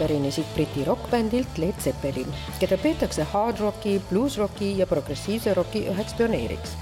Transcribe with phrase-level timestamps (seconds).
[0.00, 6.16] pärinesid Briti rokkbändilt Led Zeppelin, keda peetakse hard rocki, blues rocki ja progressiivse rocki üheks
[6.16, 6.76] pioneeriks.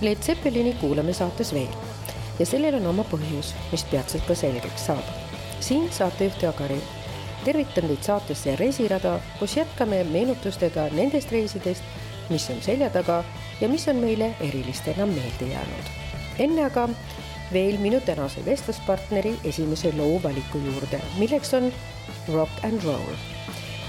[0.00, 1.72] Led Zeppelini kuulame saates veel
[2.38, 5.12] ja sellel on oma põhjus, mis peatselt ka selgeks saab.
[5.60, 6.80] siin saatejuht Jaak Ari.
[7.44, 11.82] tervitan teid saatesse Reisirada, kus jätkame meenutustega nendest reisidest,
[12.30, 13.22] mis on selja taga
[13.60, 15.92] ja mis on meile erilistena meelde jäänud.
[16.38, 16.88] enne aga
[17.52, 21.72] veel minu tänase vestluspartneri esimese loo valiku juurde, milleks on
[22.34, 23.16] rock and roll.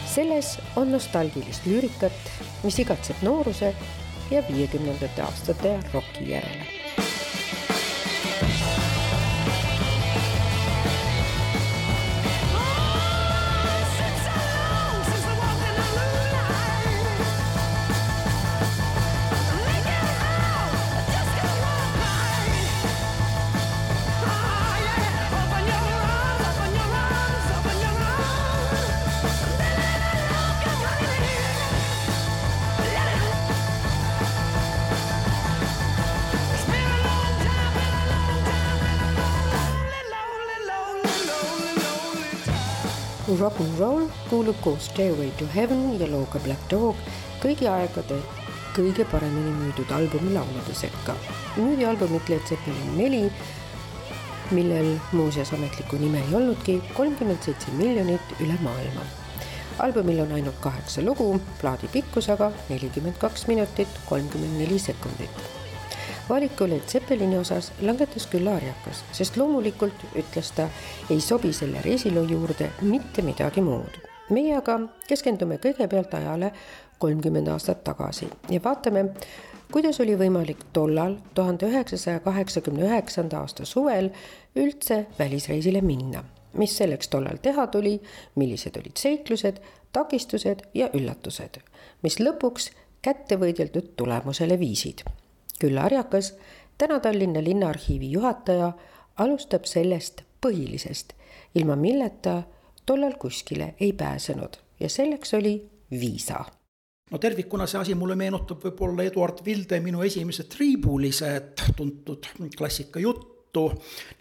[0.07, 2.31] selles on nostalgilist lüürikat,
[2.63, 3.75] mis igatseb nooruse
[4.31, 6.76] ja viiekümnendate aastate roki järele
[43.27, 46.95] Rock n Roll kuulub koos Stairway to Heaven ja looga Black Dog
[47.43, 48.21] kõigi aegade
[48.71, 51.15] kõige paremini müüdud albumi laulude sekka.
[51.57, 53.21] müüdi albumit Led Zeppelin neli,
[54.55, 59.03] millel muuseas ametlikku nime ei olnudki, kolmkümmend seitse miljonit üle maailma.
[59.83, 65.66] albumil on ainult kaheksa lugu, plaadi pikkus aga nelikümmend kaks minutit, kolmkümmend neli sekundit
[66.29, 70.67] valiku Led Zeppelini osas langetas küll Arjakas, sest loomulikult, ütles ta,
[71.09, 74.01] ei sobi selle reisiloo juurde mitte midagi muud.
[74.29, 74.73] meie aga
[75.07, 76.51] keskendume kõigepealt ajale
[76.99, 79.05] kolmkümmend aastat tagasi ja vaatame,
[79.71, 84.09] kuidas oli võimalik tollal, tuhande üheksasaja kaheksakümne üheksanda aasta suvel
[84.55, 86.23] üldse välisreisile minna,
[86.53, 88.01] mis selleks tollal teha tuli,
[88.35, 89.61] millised olid seiklused,
[89.93, 91.61] takistused ja üllatused,
[92.03, 95.05] mis lõpuks kätte võideldud tulemusele viisid
[95.59, 96.35] küll Arjakas,
[96.77, 98.71] täna Tallinna Linnaarhiivi juhataja,
[99.17, 101.13] alustab sellest põhilisest,
[101.55, 102.43] ilma milleta
[102.85, 104.57] tollal kuskile ei pääsenud.
[104.79, 106.45] Ja selleks oli viisa.
[107.11, 112.27] No tervikuna see asi mulle meenutab võib-olla Eduard Vilde minu esimesed triibulised tuntud
[112.57, 113.69] klassikajuttu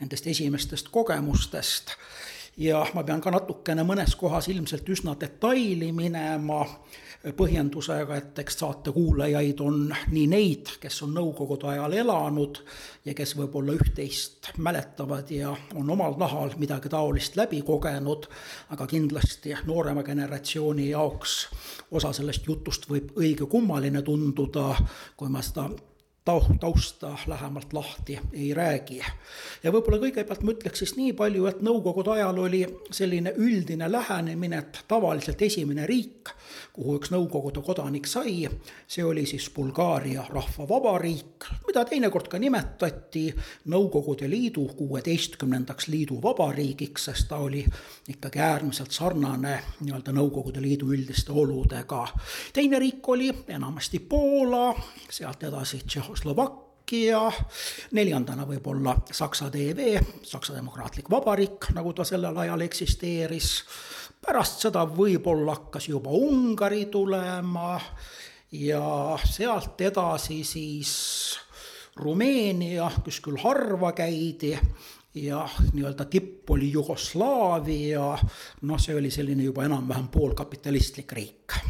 [0.00, 1.96] nendest esimestest kogemustest.
[2.56, 6.62] ja ma pean ka natukene mõnes kohas ilmselt üsna detaili minema
[7.36, 9.80] põhjendusega, et eks saatekuulajaid on
[10.12, 12.60] nii neid, kes on nõukogude ajal elanud
[13.06, 18.28] ja kes võib-olla üht-teist mäletavad ja on omal nahal midagi taolist läbi kogenud,
[18.74, 21.36] aga kindlasti noorema generatsiooni jaoks
[21.90, 24.72] osa sellest jutust võib õige kummaline tunduda,
[25.16, 25.70] kui ma seda
[26.60, 29.00] tausta lähemalt lahti ei räägi.
[29.62, 34.58] ja võib-olla kõigepealt ma ütleks siis nii palju, et nõukogude ajal oli selline üldine lähenemine,
[34.58, 36.32] et tavaliselt esimene riik,
[36.72, 38.48] kuhu üks Nõukogude kodanik sai,
[38.88, 43.28] see oli siis Bulgaaria Rahvavabariik, mida teinekord ka nimetati
[43.72, 47.62] Nõukogude Liidu kuueteistkümnendaks liiduvabariigiks, sest ta oli
[48.08, 52.02] ikkagi äärmiselt sarnane nii-öelda Nõukogude Liidu üldiste oludega.
[52.52, 54.74] teine riik oli enamasti Poola,
[55.10, 55.80] sealt edasi
[56.16, 57.18] Tšehhoslovakkia,
[57.92, 63.64] neljandana võib-olla Saksa DV, Saksa Demokraatlik Vabariik, nagu ta sellel ajal eksisteeris.
[64.24, 67.78] pärast seda võib-olla hakkas juba Ungari tulema
[68.50, 71.36] ja sealt edasi siis
[71.96, 74.56] Rumeenia, kus küll harva käidi
[75.14, 78.18] ja nii-öelda tipp oli Jugoslaavia,
[78.62, 81.60] noh, see oli selline juba enam-vähem poolkapitalistlik riik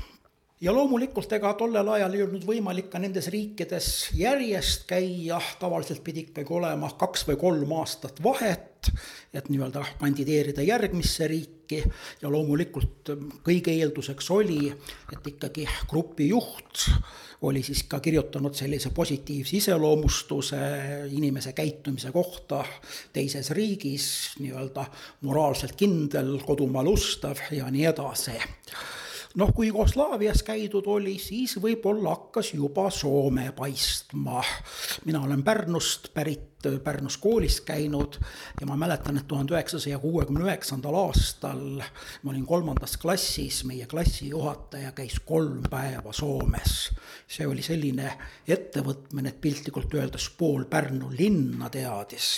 [0.61, 6.26] ja loomulikult ega tollel ajal ei olnud võimalik ka nendes riikides järjest käia, tavaliselt pidi
[6.26, 8.88] ikkagi olema kaks või kolm aastat vahet,
[9.37, 11.82] et nii-öelda kandideerida järgmisse riiki.
[12.23, 13.11] Ja loomulikult
[13.44, 14.70] kõige eelduseks oli,
[15.12, 16.87] et ikkagi grupi juht
[17.47, 20.61] oli siis ka kirjutanud sellise positiivse iseloomustuse
[21.11, 22.62] inimese käitumise kohta
[23.12, 24.06] teises riigis,
[24.41, 24.87] nii-öelda
[25.26, 28.38] moraalselt kindel, kodumaal ustav ja nii edasi
[29.37, 34.43] noh, kui Jugoslaavias käidud oli, siis võib-olla hakkas juba Soome paistma.
[35.05, 38.17] mina olen Pärnust pärit, Pärnus koolis käinud
[38.61, 41.83] ja ma mäletan, et tuhande üheksasaja kuuekümne üheksandal aastal
[42.23, 46.91] ma olin kolmandas klassis, meie klassijuhataja käis kolm päeva Soomes.
[47.26, 48.06] See oli selline
[48.46, 52.28] ettevõtmine, et piltlikult öeldes pool Pärnu linna teadis,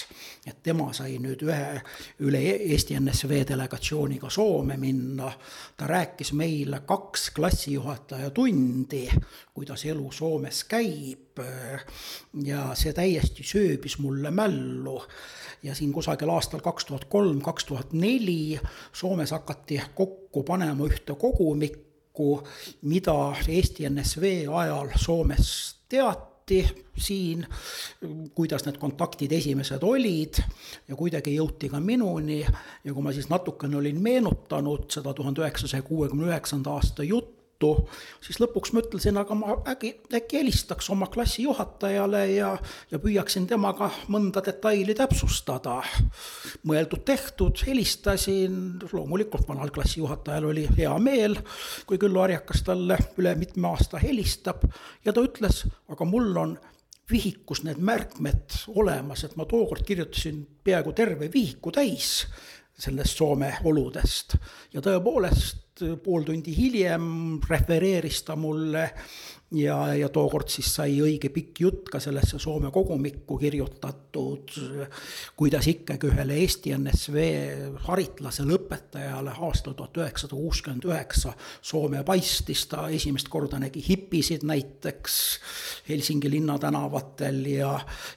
[0.49, 1.81] et tema sai nüüd ühe
[2.25, 5.29] üle Eesti NSV delegatsiooniga Soome minna.
[5.77, 9.05] ta rääkis meile kaks klassijuhataja tundi,
[9.55, 11.39] kuidas elu Soomes käib.
[12.45, 15.03] ja see täiesti sööbis mulle mällu.
[15.63, 18.59] ja siin kusagil aastal kaks tuhat kolm, kaks tuhat neli
[18.93, 21.88] Soomes hakati kokku panema ühte kogumikku,
[22.83, 23.17] mida
[23.49, 25.51] Eesti NSV ajal Soomes
[25.89, 26.63] teati
[26.99, 27.47] siin,
[28.35, 30.41] kuidas need kontaktid esimesed olid
[30.89, 32.41] ja kuidagi jõuti ka minuni.
[32.85, 37.89] Ja kui ma siis natukene olin meenutanud seda tuhande üheksasaja kuuekümne üheksanda aasta juttu, juttu,
[38.21, 42.57] siis lõpuks mõtlesin, aga ma äkki, äkki helistaks oma klassijuhatajale ja,
[42.91, 45.83] ja püüaksin temaga mõnda detaili täpsustada.
[46.65, 51.39] mõeldud-tehtud, helistasin, loomulikult vanal klassijuhatajal oli hea meel,
[51.87, 54.65] kui Küllo Arjakas talle üle mitme aasta helistab
[55.05, 56.59] ja ta ütles, aga mul on
[57.11, 62.27] vihikus need märkmed olemas, et ma tookord kirjutasin peaaegu terve vihiku täis
[62.79, 64.37] sellest Soome oludest
[64.73, 65.68] ja tõepoolest
[66.05, 68.89] pool tundi hiljem refereeris ta mulle
[69.55, 74.53] ja, ja tookord siis sai õige pikk jutt ka sellesse Soome kogumikku kirjutatud,
[75.39, 77.25] kuidas ikkagi ühele Eesti NSV
[77.87, 81.33] haritlasele õpetajale aastal tuhat üheksasada kuuskümmend üheksa
[81.63, 85.19] Soome paistis, ta esimest korda nägi hipisid näiteks
[85.89, 87.73] Helsingi linnatänavatel ja,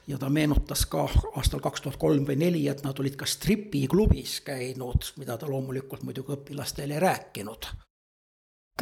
[0.08, 1.06] ja ta meenutas ka
[1.36, 6.04] aastal kaks tuhat kolm või neli, et nad olid ka stripiklubis käinud, mida ta loomulikult
[6.04, 7.51] muidugi õpilastele ei rääkinud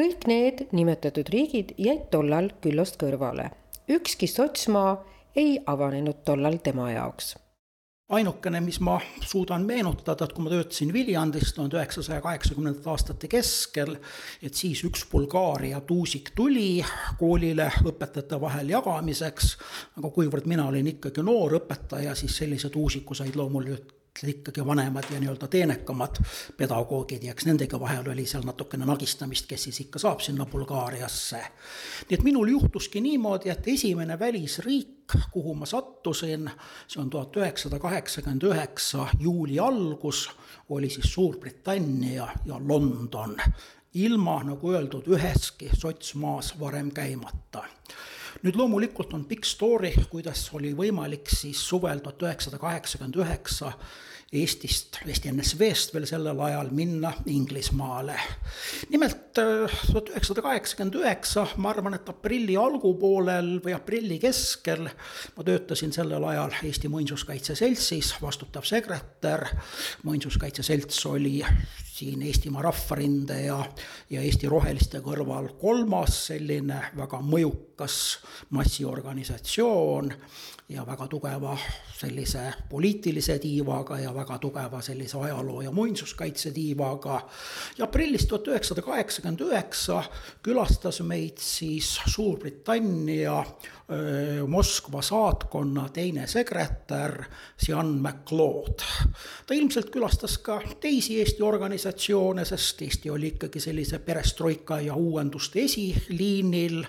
[0.01, 3.51] kõik need nimetatud riigid jäid tollal Küllost kõrvale.
[3.89, 5.05] ükski sotsmaa
[5.37, 7.37] ei avanenud tollal tema jaoks
[8.11, 13.97] ainukene, mis ma suudan meenutada, et kui ma töötasin Viljandis tuhande üheksasaja kaheksakümnendate aastate keskel,
[14.43, 16.83] et siis üks Bulgaaria tuusik tuli
[17.21, 19.55] koolile õpetajate vahel jagamiseks,
[20.01, 25.21] aga kuivõrd mina olin ikkagi noor õpetaja, siis sellise tuusiku said loomulikult ikkagi vanemad ja
[25.21, 26.21] nii-öelda teenekamad
[26.57, 31.43] pedagoogid ja eks nendega vahel oli seal natukene nagistamist, kes siis ikka saab sinna Bulgaariasse.
[32.11, 36.51] nii et minul juhtuski niimoodi, et esimene välisriik, kuhu ma sattusin,
[36.87, 40.31] see on tuhat üheksasada kaheksakümmend üheksa juuli algus,
[40.69, 43.37] oli siis Suurbritannia ja London
[43.95, 47.65] ilma, nagu öeldud, üheski sotsmaas varem käimata
[48.45, 53.75] nüüd loomulikult on pikk story, kuidas oli võimalik siis suvel tuhat üheksasada kaheksakümmend üheksa
[54.31, 58.15] Eestist, Eesti NSV-st veel sellel ajal minna Inglismaale.
[58.89, 65.47] nimelt äh, tuhat üheksasada kaheksakümmend üheksa, ma arvan, et aprilli algupoolel või aprilli keskel ma
[65.49, 69.49] töötasin sellel ajal Eesti Muinsuskaitse Seltsis, vastutav sekretär.
[70.07, 71.41] muinsuskaitse selts oli
[72.01, 73.59] siin Eestimaa Rahvarinde ja,
[74.11, 77.97] ja Eesti Roheliste kõrval kolmas selline väga mõjukas
[78.57, 80.15] massiorganisatsioon
[80.71, 81.57] ja väga tugeva
[81.99, 87.21] sellise poliitilise tiivaga ja väga tugeva sellise ajaloo ja muinsuskaitse tiivaga.
[87.79, 90.03] ja aprillis tuhat üheksasada kaheksakümmend üheksa
[90.43, 93.45] külastas meid siis Suurbritannia
[94.47, 97.25] Moskva saatkonna teine sekretär,
[97.69, 98.85] Jan MacLeod.
[99.47, 105.65] ta ilmselt külastas ka teisi Eesti organisatsioone, sest Eesti oli ikkagi sellise perestroika ja uuenduste
[105.65, 106.85] esiliinil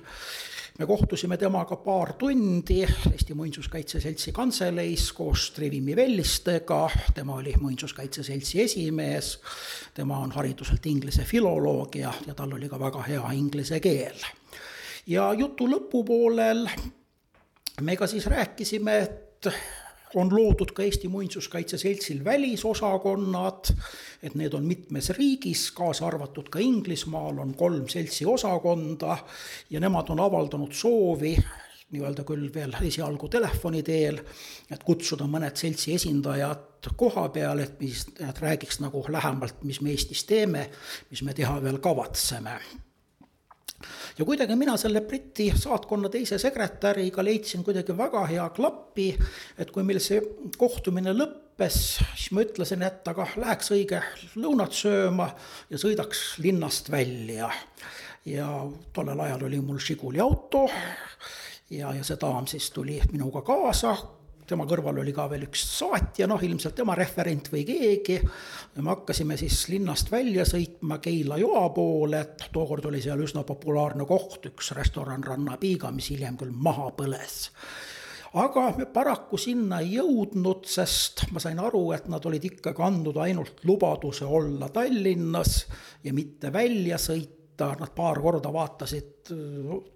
[0.79, 2.81] me kohtusime temaga paar tundi
[3.11, 9.39] Eesti Muinsuskaitse Seltsi kantseleis koos Trivimi Vellistega, tema oli Muinsuskaitse Seltsi esimees,
[9.93, 14.25] tema on hariduselt inglise filoloog ja, ja tal oli ka väga hea inglise keel.
[15.07, 16.67] Ja jutu lõpupoolel
[17.81, 19.47] me ka siis rääkisime, et
[20.15, 23.71] on loodud ka Eesti Muinsuskaitse Seltsil välisosakonnad,
[24.23, 29.17] et need on mitmes riigis, kaasa arvatud ka Inglismaal on kolm seltsi osakonda
[29.69, 31.37] ja nemad on avaldanud soovi
[31.91, 34.21] nii-öelda küll veel esialgu telefoni teel,
[34.71, 39.91] et kutsuda mõned seltsi esindajad koha peale, et mis, et räägiks nagu lähemalt, mis me
[39.91, 40.69] Eestis teeme,
[41.09, 42.55] mis me teha veel kavatseme
[44.17, 49.09] ja kuidagi mina selle Briti saatkonna teise sekretäriga leidsin kuidagi väga hea klappi,
[49.57, 50.21] et kui meil see
[50.57, 51.79] kohtumine lõppes,
[52.15, 54.01] siis ma ütlesin, et aga läheks õige
[54.35, 55.29] lõunat sööma
[55.69, 57.51] ja sõidaks linnast välja.
[58.25, 58.47] ja
[58.93, 60.67] tollel ajal oli mul Žiguli auto
[61.69, 63.95] ja, ja see daam siis tuli minuga kaasa
[64.47, 68.17] tema kõrval oli ka veel üks saatja, noh ilmselt tema referent või keegi.
[68.75, 73.43] ja me hakkasime siis linnast välja sõitma Keila joa poole, et tookord oli seal üsna
[73.47, 77.51] populaarne koht, üks restoran Rannapiiga, mis hiljem küll maha põles
[78.31, 83.17] aga me paraku sinna ei jõudnud, sest ma sain aru, et nad olid ikkagi andnud
[83.19, 85.65] ainult lubaduse olla Tallinnas
[86.03, 89.20] ja mitte välja sõita ta, nad paar korda vaatasid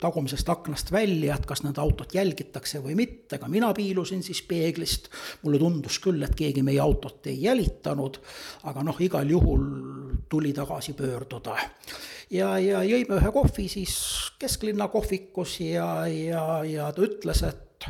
[0.02, 5.10] tagumisest aknast välja, et kas nende autot jälgitakse või mitte, ka mina piilusin siis peeglist.
[5.44, 8.20] mulle tundus küll, et keegi meie autot ei jälitanud,
[8.64, 9.66] aga noh, igal juhul
[10.30, 11.56] tuli tagasi pöörduda.
[12.32, 13.96] ja, ja jõime ühe kohvi siis
[14.40, 17.90] kesklinna kohvikus ja, ja, ja ta ütles, et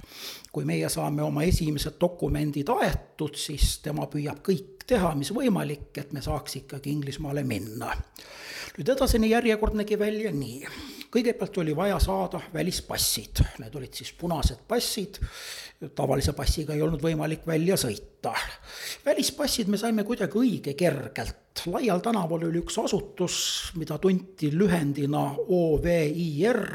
[0.56, 6.14] kui meie saame oma esimesed dokumendid aetud, siis tema püüab kõik teha, mis võimalik, et
[6.14, 7.94] me saaks ikkagi Inglismaale minna.
[8.76, 10.68] Nüüd edasine järjekord nägi välja nii.
[11.16, 15.22] kõigepealt oli vaja saada välispassid, need olid siis punased passid,
[15.96, 18.34] tavalise passiga ei olnud võimalik välja sõita.
[19.06, 23.38] välispassid me saime kuidagi õige kergelt, laial tänaval oli üks asutus,
[23.80, 26.66] mida tunti lühendina OVIR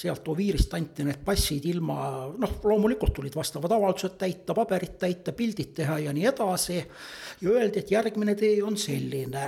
[0.00, 1.96] sealt Oviirist anti need passid ilma,
[2.40, 6.78] noh, loomulikult tulid vastavad avaldused täita, paberid täita, pildid teha ja nii edasi.
[7.40, 9.46] ja öeldi, et järgmine tee on selline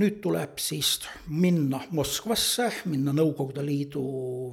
[0.00, 4.02] nüüd tuleb siis minna Moskvasse, minna Nõukogude Liidu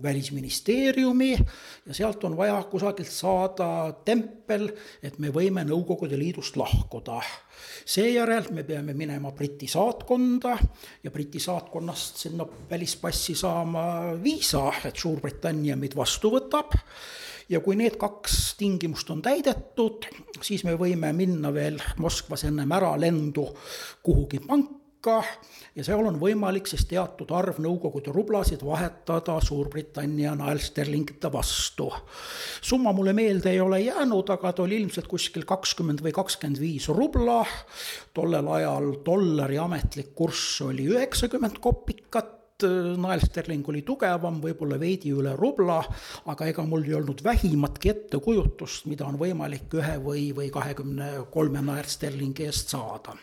[0.04, 3.70] välisministeeriumi ja sealt on vaja kusagilt saada
[4.06, 4.70] tempel,
[5.04, 7.22] et me võime Nõukogude Liidust lahkuda.
[7.86, 10.58] seejärel me peame minema Briti saatkonda
[11.04, 16.76] ja Briti saatkonnast sinna välispassi saama viisa, et Suurbritannia meid vastu võtab
[17.50, 20.08] ja kui need kaks tingimust on täidetud,
[20.42, 23.48] siis me võime minna veel Moskvas ennem äralendu
[24.04, 25.24] kuhugi panka hulka
[25.76, 31.92] ja seal on võimalik siis teatud arv Nõukogude rublasid vahetada Suurbritannia naelsterlingite vastu.
[32.62, 36.88] summa mulle meelde ei ole jäänud, aga ta oli ilmselt kuskil kakskümmend või kakskümmend viis
[36.90, 37.46] rubla.
[38.14, 42.34] tollel ajal dollari ametlik kurss oli üheksakümmend kopikat
[42.98, 45.84] naelsterling oli tugevam, võib-olla veidi üle rubla,
[46.26, 51.62] aga ega mul ei olnud vähimatki ettekujutust, mida on võimalik ühe või, või kahekümne kolme
[51.62, 53.14] naelsterlingi eest saada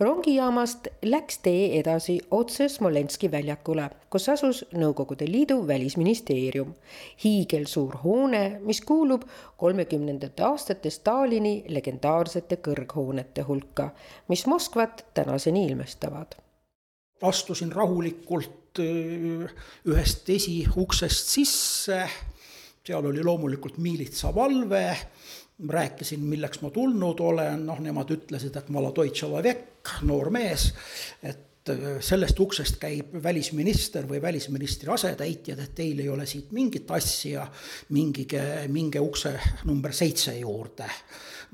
[0.00, 6.74] rongijaamast läks tee edasi otse Smolenski väljakule, kus asus Nõukogude Liidu välisministeerium.
[7.24, 9.22] hiigelsuur hoone, mis kuulub
[9.56, 13.90] kolmekümnendate aastate Stalini legendaarsete kõrghoonete hulka,
[14.28, 16.34] mis Moskvat tänaseni ilmestavad.
[17.22, 19.50] astusin rahulikult äh,
[19.86, 22.08] ühest esiuksest sisse,
[22.86, 24.96] seal oli loomulikult miilitsavalve
[25.68, 30.68] rääkisin, milleks ma tulnud olen, noh, nemad ütlesid, et ma olen Deutsche Lavek, noor mees,
[31.22, 36.90] et äh, sellest uksest käib välisminister või välisministri asetäitjad, et teil ei ole siit mingit
[36.94, 37.46] asja,
[37.94, 39.34] mingige, minge ukse
[39.64, 40.86] number seitse juurde.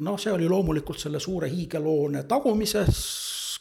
[0.05, 2.99] noh, see oli loomulikult selle suure hiigelhoone tagumises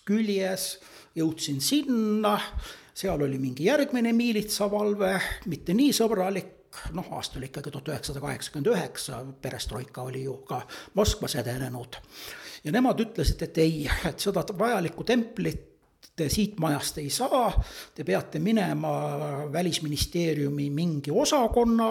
[0.05, 0.79] küljes,
[1.15, 2.33] jõudsin sinna,
[2.93, 5.13] seal oli mingi järgmine miilitsavalve,
[5.45, 6.62] mitte nii sõbralik,
[6.93, 10.61] noh, aasta oli ikkagi tuhat üheksasada kaheksakümmend üheksa, perestroika oli ju ka
[10.93, 11.99] Moskvas edenenud.
[12.63, 15.69] ja nemad ütlesid, et ei, et seda vajalikku templit
[16.15, 17.47] te siit majast ei saa,
[17.95, 18.91] te peate minema
[19.51, 21.89] välisministeeriumi mingi osakonna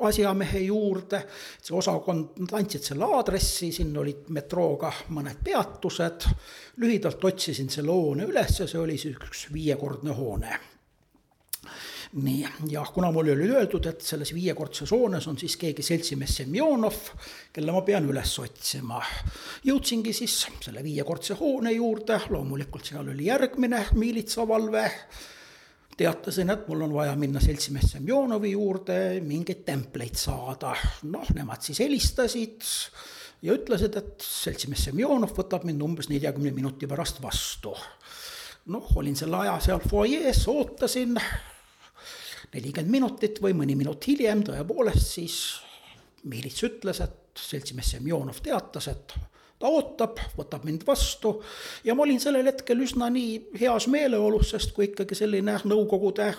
[0.00, 1.20] asjamehe juurde,
[1.60, 6.28] see osakond, andsid selle aadressi, sinna olid metrooga mõned peatused,
[6.80, 10.60] lühidalt otsisin selle hoone üles ja see oli siis üks viiekordne hoone
[12.12, 16.96] nii, ja kuna mulle oli öeldud, et selles viiekordses hoones on siis keegi seltsimees Semjonov,
[17.54, 18.98] kelle ma pean üles otsima.
[19.64, 24.86] jõudsingi siis selle viiekordse hoone juurde, loomulikult seal oli järgmine miilitsavalve
[26.00, 30.74] teatasin, et mul on vaja minna seltsimees Semjonovi juurde mingeid templeid saada.
[31.02, 32.66] noh, nemad siis helistasid
[33.42, 37.76] ja ütlesid, et seltsimees Semjonov võtab mind umbes neljakümne minuti pärast vastu.
[38.66, 41.14] noh, olin selle aja seal fuajees, ootasin
[42.54, 45.36] nelikümmend minutit või mõni minut hiljem tõepoolest siis
[46.28, 49.14] miilits ütles, et seltsimees Semjonov teatas, et
[49.60, 51.36] ta ootab, võtab mind vastu
[51.84, 56.32] ja ma olin sellel hetkel üsna nii heas meeleolus, sest kui ikkagi selline Nõukogude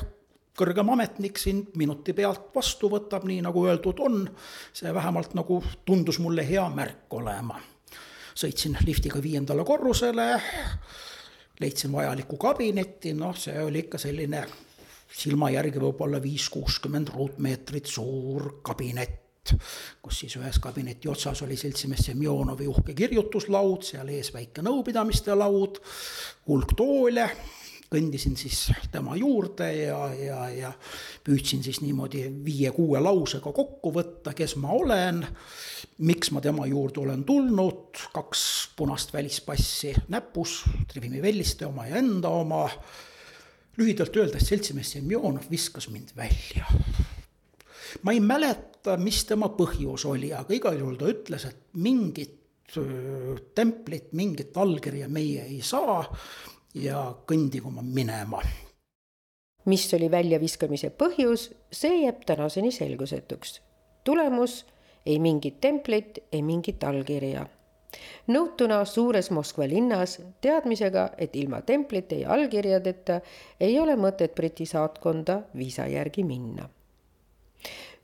[0.57, 4.25] kõrgem ametnik sind minuti pealt vastu võtab, nii nagu öeldud on,
[4.73, 7.59] see vähemalt nagu tundus mulle hea märk olema.
[8.35, 10.27] sõitsin liftiga viiendale korrusele,
[11.59, 14.45] leidsin vajaliku kabineti, noh, see oli ikka selline
[15.11, 19.21] silma järgi võib-olla viis-kuuskümmend ruutmeetrit suur kabinet
[20.01, 25.79] kus siis ühes kabineti otsas oli seltsimees Semjonovi uhke kirjutuslaud, seal ees väike nõupidamiste laud,
[26.47, 27.25] hulk toole,
[27.91, 30.71] kõndisin siis tema juurde ja, ja, ja
[31.25, 35.25] püüdsin siis niimoodi viie-kuue lausega kokku võtta, kes ma olen,
[36.07, 38.43] miks ma tema juurde olen tulnud, kaks
[38.77, 42.67] punast välispassi näpus, Trivimi Velliste oma ja enda oma,
[43.77, 46.67] lühidalt öeldes seltsimees Semjonov viskas mind välja
[48.03, 52.37] ma ei mäleta, mis tema põhjus oli, aga igal juhul ta ütles, et mingit
[53.55, 56.05] templit, mingit allkirja meie ei saa
[56.79, 58.41] ja kõndigu ma minema.
[59.65, 63.61] mis oli väljaviskamise põhjus, see jääb tänaseni selgusetuks.
[64.03, 64.65] tulemus
[65.05, 67.45] ei mingit templit, ei mingit allkirja.
[68.27, 73.21] Nõutuna suures Moskva linnas teadmisega, et ilma templite ja allkirjadeta
[73.59, 76.69] ei ole mõtet Briti saatkonda viisa järgi minna.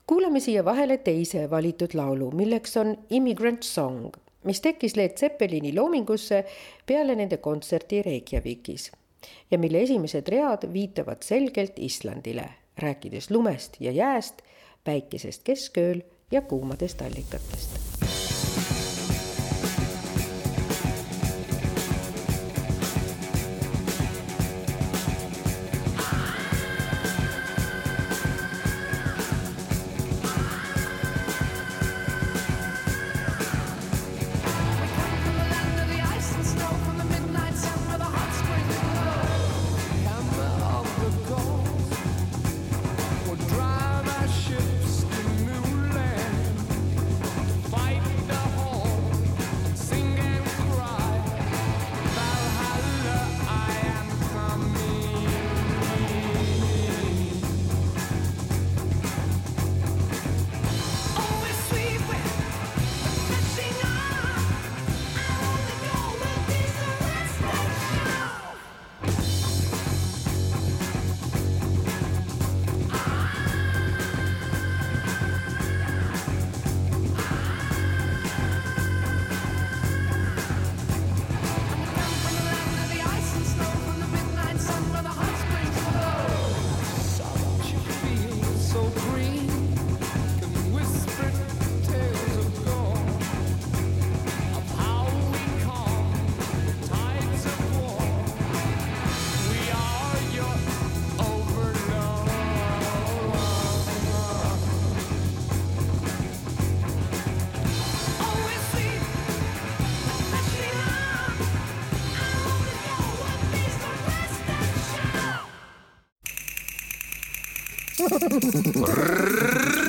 [0.08, 4.14] Kuulame siia vahele teise valitud laulu, milleks on Immigrant Song,
[4.44, 6.44] mis tekkis Led Zeppelini loomingusse
[6.86, 8.90] peale nende kontserti Reykjavikis
[9.50, 14.42] ja mille esimesed read viitavad selgelt Islandile, rääkides lumest ja jääst,
[14.84, 17.97] päikesest keskööl ja kuumadest allikatest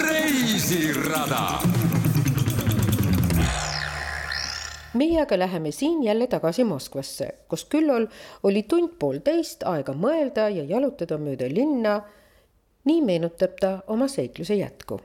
[0.10, 1.60] reisirada.
[4.94, 8.08] meie aga läheme siin jälle tagasi Moskvasse, kus küllal
[8.44, 12.02] oli tund-poolteist aega mõelda ja jalutada mööda linna.
[12.86, 15.02] nii meenutab ta oma seikluse jätku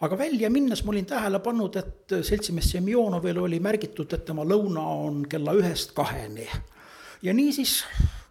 [0.00, 4.80] aga välja minnes ma olin tähele pannud, et seltsimees Semjonovil oli märgitud, et tema lõuna
[4.80, 6.48] on kella ühest kaheni.
[7.22, 7.84] ja niisiis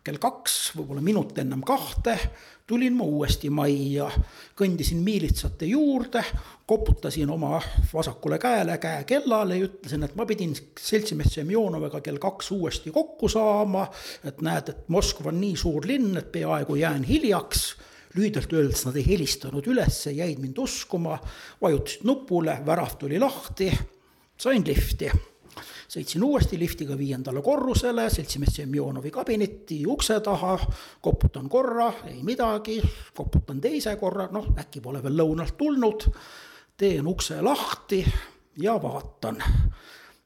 [0.04, 2.20] kell kaks, võib-olla minut ennem kahte
[2.67, 4.08] tulin ma uuesti majja,
[4.58, 6.23] kõndisin miilitsate juurde,
[6.65, 7.60] koputasin oma
[7.93, 13.30] vasakule käele käe kellale ja ütlesin, et ma pidin seltsimees Semjonoviga kell kaks uuesti kokku
[13.30, 13.88] saama.
[14.23, 17.75] et näed, et Moskva on nii suur linn, et peaaegu jään hiljaks
[18.15, 21.19] lühidalt öeldes nad ei helistanud ülesse, jäid mind uskuma,
[21.62, 23.71] vajutasid nupule, värav tuli lahti,
[24.38, 25.12] sain lifti
[25.95, 30.58] sõitsin uuesti liftiga viiendale korrusele, seltsimees Semjonovi kabinetti ukse taha,
[31.01, 32.81] koputan korra, ei midagi,
[33.15, 36.10] koputan teise korra, noh, äkki pole veel lõunalt tulnud,
[36.77, 38.03] teen ukse lahti
[38.60, 39.39] ja vaatan.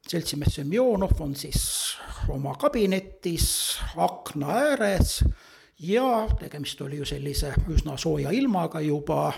[0.10, 1.98] seltsimees Semjonov on siis
[2.30, 5.20] oma kabinetis akna ääres
[5.80, 9.34] ja tegemist oli ju sellise üsna sooja ilmaga juba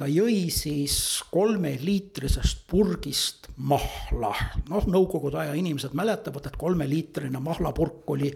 [0.00, 0.94] ta jõi siis
[1.28, 4.30] kolmeliitrisest purgist mahla.
[4.70, 8.30] noh, nõukogude aja inimesed mäletavad, et kolmeliitrine mahlapurk oli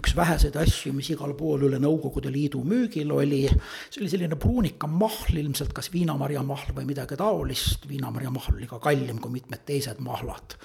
[0.00, 3.42] üks väheseid asju, mis igal pool üle Nõukogude Liidu müügil oli.
[3.90, 9.20] see oli selline pruunikam mahl, ilmselt kas viinamarjamahl või midagi taolist, viinamarjamahl oli ka kallim
[9.20, 10.56] kui mitmed teised mahlad.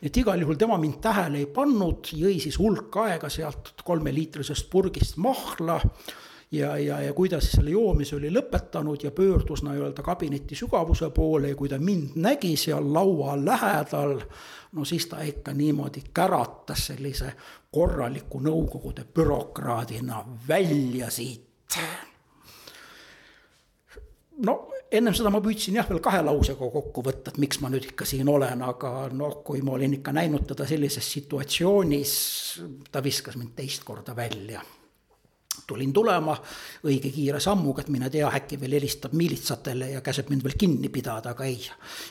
[0.00, 4.66] nii et igal juhul tema mind tähele ei pannud, jõi siis hulk aega sealt kolmeliitrisest
[4.74, 5.78] purgist mahla
[6.50, 11.10] ja, ja, ja kui ta siis selle joomise oli lõpetanud ja pöördus nii-öelda kabineti sügavuse
[11.14, 14.18] poole ja kui ta mind nägi seal laua lähedal,
[14.72, 17.34] no siis ta ikka niimoodi käratas sellise
[17.70, 21.78] korraliku Nõukogude bürokraadina välja siit.
[24.46, 24.56] no
[24.90, 28.04] ennem seda ma püüdsin jah veel kahe lausega kokku võtta, et miks ma nüüd ikka
[28.04, 32.12] siin olen, aga noh, kui ma olin ikka näinud teda sellises situatsioonis,
[32.90, 34.64] ta viskas mind teist korda välja
[35.66, 36.34] tulin tulema
[36.86, 40.90] õige kiire sammuga, et mine tea, äkki veel helistab miilitsatele ja käsib mind veel kinni
[40.92, 41.60] pidada, aga ei.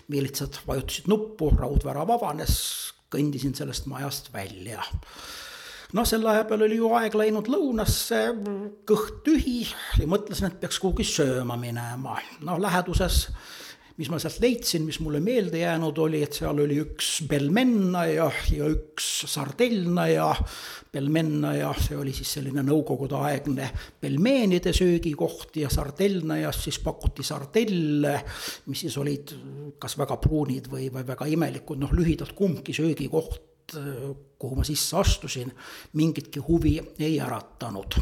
[0.08, 2.56] miilitsad vajutasid nuppu, raudvärav avanes,
[3.12, 4.84] kõndisin sellest majast välja.
[5.93, 8.21] noh, selle aja peal oli ju aeg läinud lõunasse,
[8.88, 9.63] kõht tühi
[9.97, 13.28] ja mõtlesin, et peaks kuhugi sööma minema, noh läheduses
[14.00, 18.70] mis ma sealt leidsin, mis mulle meelde jäänud oli, et seal oli üks pelmennaja ja
[18.72, 20.30] üks sardelnaja.
[20.92, 23.68] pelmennaja, see oli siis selline nõukogudeaegne
[24.02, 28.16] pelmeenide söögikoht ja sardelnajas siis pakuti sardelle,
[28.66, 29.36] mis siis olid
[29.80, 33.46] kas väga pruunid või, või väga imelikud, noh lühidalt kumbki söögikoht
[34.40, 35.52] kuhu ma sisse astusin,
[35.94, 38.00] mingitki huvi ei äratanud.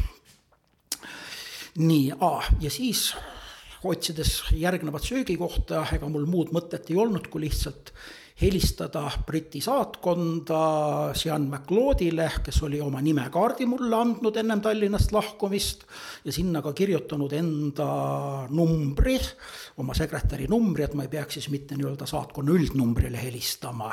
[1.78, 2.14] nii,
[2.62, 3.12] ja siis
[3.88, 7.94] otsides järgnevat söögikohta, ega mul muud mõtet ei olnud, kui lihtsalt
[8.42, 10.60] helistada Briti saatkonda
[11.18, 15.88] Sean MacLeodile, kes oli oma nimekaardi mulle andnud ennem Tallinnast lahkumist
[16.26, 17.90] ja sinna ka kirjutanud enda
[18.54, 19.18] numbri,
[19.82, 23.92] oma sekretäri numbri, et ma ei peaks siis mitte nii-öelda saatkonna üldnumbrile helistama.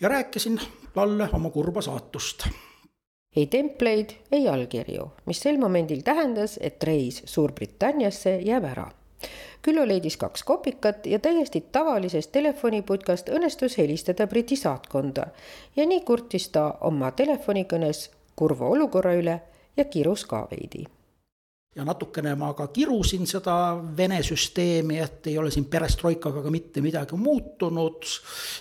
[0.00, 0.60] ja rääkisin
[0.94, 2.46] talle oma kurba saatust
[3.36, 8.90] ei templeid, ei allkirju, mis sel momendil tähendas, et reis Suurbritanniasse jääb ära
[9.62, 15.26] Küllo leidis kaks kopikat ja täiesti tavalisest telefoniputkast õnnestus helistada Briti saatkonda.
[15.76, 19.36] Ja nii kurtis ta oma telefonikõnes kurva olukorra üle
[19.76, 20.82] ja kirus ka veidi.
[21.76, 23.54] Ja natukene ma ka kirusin seda
[23.96, 28.02] Vene süsteemi, et ei ole siin perestroikaga ka mitte midagi muutunud.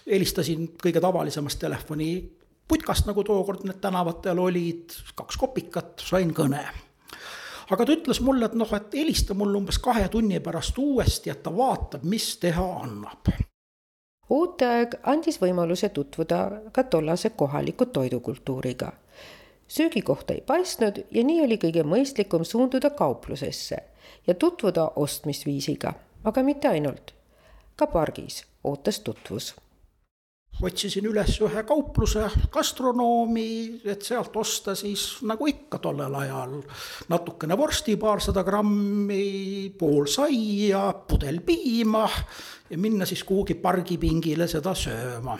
[0.05, 6.63] helistasin kõige tavalisemast telefoniputkast, nagu tookord need tänavatel olid, kaks kopikat, sain kõne
[7.69, 11.43] aga ta ütles mulle, et noh, et helista mulle umbes kahe tunni pärast uuesti, et
[11.43, 13.31] ta vaatab, mis teha annab.
[14.31, 18.91] uuteaeg andis võimaluse tutvuda ka tollase kohaliku toidukultuuriga.
[19.67, 23.77] söögikohta ei paistnud ja nii oli kõige mõistlikum suunduda kauplusesse
[24.27, 25.93] ja tutvuda ostmisviisiga,
[26.23, 27.13] aga mitte ainult.
[27.75, 29.55] ka pargis ootas tutvus
[30.61, 36.59] otsisin üles ühe kaupluse gastronoomi, et sealt osta siis nagu ikka tollel ajal.
[37.09, 42.05] Natukene vorsti, paarsada grammi, pool saia, pudel piima
[42.69, 45.37] ja minna siis kuhugi pargipingile seda sööma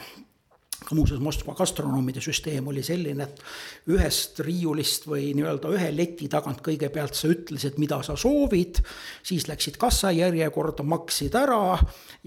[0.86, 6.62] ka muuseas Moskva gastronoomide süsteem oli selline, et ühest riiulist või nii-öelda ühe leti tagant
[6.64, 8.82] kõigepealt sa ütlesid, mida sa soovid,
[9.26, 11.78] siis läksid kassajärjekorda, maksid ära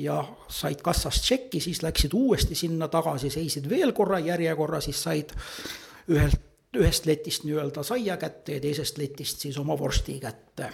[0.02, 5.36] ja said kassast tšeki, siis läksid uuesti sinna tagasi, seisid veel korra järjekorra, siis said
[6.12, 6.42] ühelt,
[6.76, 10.72] ühest letist nii-öelda saia kätte ja teisest letist siis oma vorsti kätte.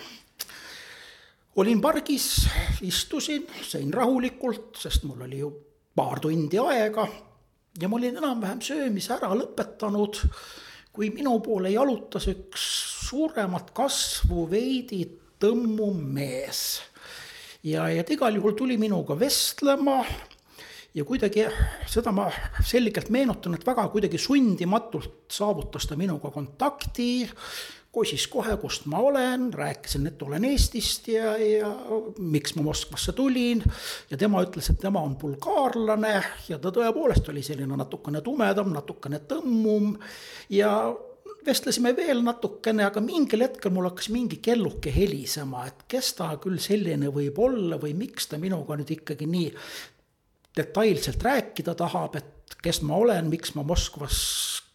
[1.62, 2.48] Olin pargis,
[2.88, 5.52] istusin, sõin rahulikult, sest mul oli ju
[5.96, 7.10] paar tundi aega
[7.80, 10.20] ja ma olin enam-vähem söömise ära lõpetanud,
[10.92, 12.66] kui minu poole jalutas üks
[13.08, 15.06] suuremat kasvu veidi
[15.42, 16.82] tõmmu mees.
[17.64, 20.02] ja, ja ta igal juhul tuli minuga vestlema
[20.94, 21.46] ja kuidagi
[21.88, 22.28] seda ma
[22.66, 27.30] selgelt meenutan, et väga kuidagi sundimatult saavutas ta minuga kontakti.
[27.92, 31.70] Küsis kohe, kust ma olen, rääkisin, et olen Eestist ja, ja
[32.20, 33.64] miks ma Moskvasse tulin.
[34.10, 36.16] ja tema ütles, et tema on bulgaarlane
[36.48, 39.98] ja ta tõepoolest oli selline natukene tumedam, natukene tõmmum
[40.50, 40.72] ja
[41.46, 46.62] vestlesime veel natukene, aga mingil hetkel mul hakkas mingi kelluke helisema, et kes ta küll
[46.64, 49.50] selline võib olla või miks ta minuga nüüd ikkagi nii
[50.58, 54.20] detailselt rääkida tahab, et kes ma olen, miks ma Moskvas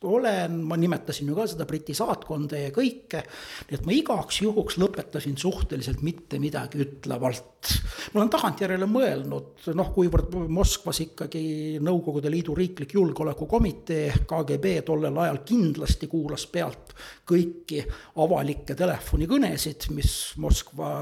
[0.04, 3.22] olen, ma nimetasin ju ka seda Briti saatkonda ja kõike.
[3.70, 7.72] nii et ma igaks juhuks lõpetasin suhteliselt mitte midagi ütlevalt.
[8.12, 15.40] ma olen tagantjärele mõelnud, noh, kuivõrd Moskvas ikkagi Nõukogude Liidu riiklik julgeolekukomitee, KGB tollel ajal
[15.48, 16.92] kindlasti kuulas pealt
[17.26, 17.80] kõiki
[18.20, 20.92] avalikke telefonikõnesid, mis Moskva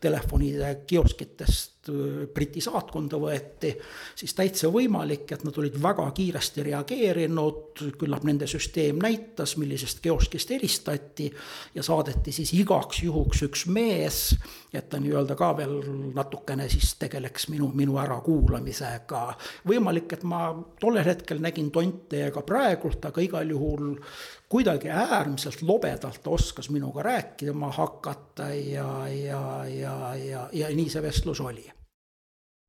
[0.00, 1.78] telefonide kioskitest
[2.34, 3.70] Briti saatkonda võeti,
[4.18, 10.50] siis täitsa võimalik, et nad olid väga kiiresti reageerinud, küllap nende süsteem näitas, millisest kioskist
[10.50, 11.28] helistati
[11.74, 14.20] ja saadeti siis igaks juhuks üks mees,
[14.72, 15.76] et ta nii-öelda ka veel
[16.14, 19.22] natukene siis tegeleks minu, minu ärakuulamisega.
[19.68, 20.50] võimalik, et ma
[20.80, 23.96] tollel hetkel nägin tonte ja ka praegult, aga igal juhul
[24.48, 31.40] kuidagi äärmiselt lobedalt oskas minuga rääkima hakata ja, ja, ja, ja, ja nii see vestlus
[31.40, 31.77] oli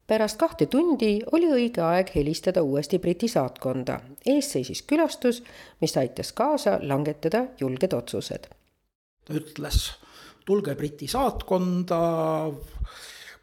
[0.10, 4.00] pärast kahte tundi oli õige aeg helistada uuesti Briti saatkonda.
[4.26, 5.44] ees seisis külastus,
[5.82, 8.50] mis aitas kaasa langetada julged otsused.
[9.26, 9.92] ta ütles,
[10.46, 12.00] tulge Briti saatkonda,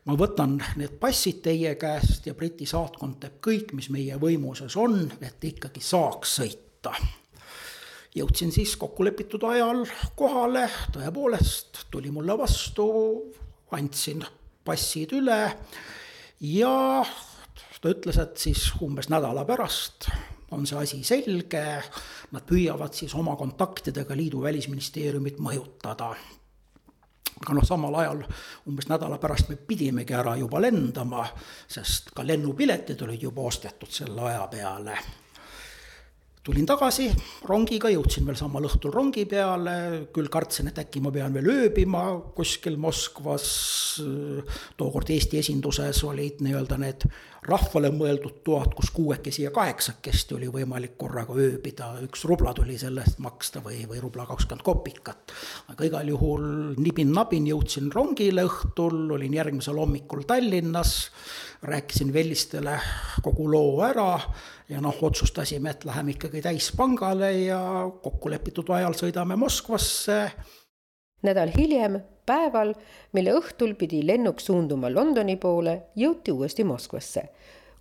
[0.04, 5.04] ma võtan need passid teie käest ja Briti saatkond teeb kõik, mis meie võimuses on,
[5.20, 6.96] et ikkagi saaks sõita.
[8.16, 9.84] Jõudsin siis kokkulepitud ajal
[10.16, 12.86] kohale, tõepoolest tuli mulle vastu,
[13.70, 14.24] andsin
[14.64, 15.44] passid üle
[16.40, 17.04] ja
[17.80, 20.08] ta ütles, et siis umbes nädala pärast
[20.54, 21.62] on see asi selge,
[22.32, 26.14] nad püüavad siis oma kontaktidega liidu välisministeeriumit mõjutada.
[27.36, 28.22] aga noh, samal ajal
[28.66, 31.26] umbes nädala pärast me pidimegi ära juba lendama,
[31.68, 34.98] sest ka lennupiletid olid juba ostetud selle aja peale
[36.46, 37.08] tulin tagasi
[37.48, 39.76] rongiga, jõudsin veel samal õhtul rongi peale,
[40.14, 42.04] küll kartsin, et äkki ma pean veel ööbima
[42.36, 43.46] kuskil Moskvas.
[44.76, 47.06] tookord Eesti esinduses olid nii-öelda need
[47.46, 53.04] rahvale mõeldud toad, kus kuuekesi ja kaheksakesti oli võimalik korraga ööbida, üks rubla tuli selle
[53.06, 55.34] eest maksta või, või rubla kakskümmend kopikat.
[55.72, 56.46] aga igal juhul
[56.78, 61.10] nibin-nabin jõudsin rongile õhtul, olin järgmisel hommikul Tallinnas,
[61.62, 62.78] rääkisin Vellistele
[63.22, 64.20] kogu loo ära
[64.68, 67.60] ja noh, otsustasime, et läheme ikkagi täispangale ja
[68.02, 70.30] kokkulepitud ajal sõidame Moskvasse.
[71.22, 72.74] nädal hiljem, päeval,
[73.12, 77.28] mille õhtul pidi lennuk suunduma Londoni poole, jõuti uuesti Moskvasse.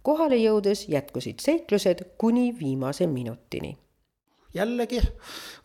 [0.01, 3.77] kohale jõudes jätkusid seiklused kuni viimase minutini
[4.55, 5.01] jällegi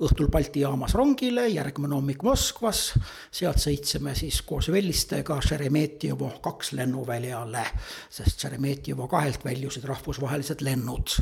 [0.01, 2.93] õhtul Balti jaamas rongile, järgmine hommik Moskvas.
[3.31, 7.65] sealt sõitsime siis koos Vellistega Šeremetjevo kaks lennuväljale,
[8.11, 11.17] sest Šeremetjevo kahelt väljusid rahvusvahelised lennud.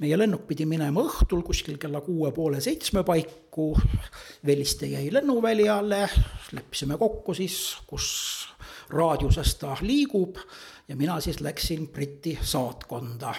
[0.00, 3.72] meie lennuk pidi minema õhtul kuskil kella kuue poole seitsme paiku.
[4.46, 6.08] Velliste jäi lennuväljale,
[6.52, 8.48] leppisime kokku siis, kus
[8.90, 10.38] raadiuses ta liigub
[10.88, 13.34] ja mina siis läksin Briti saatkonda.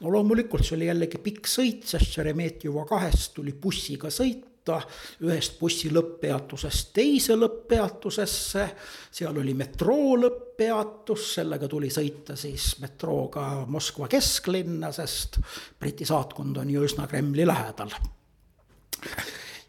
[0.00, 4.80] no loomulikult see oli jällegi pikk sõit, sest Šeremetjeva kahest tuli bussiga sõita
[5.20, 8.68] ühest bussi lõpppeatusest teise lõpppeatusesse.
[9.12, 15.38] seal oli metroo lõpppeatus, sellega tuli sõita siis metrooga Moskva kesklinna, sest
[15.80, 17.92] Briti saatkond on ju üsna Kremli lähedal.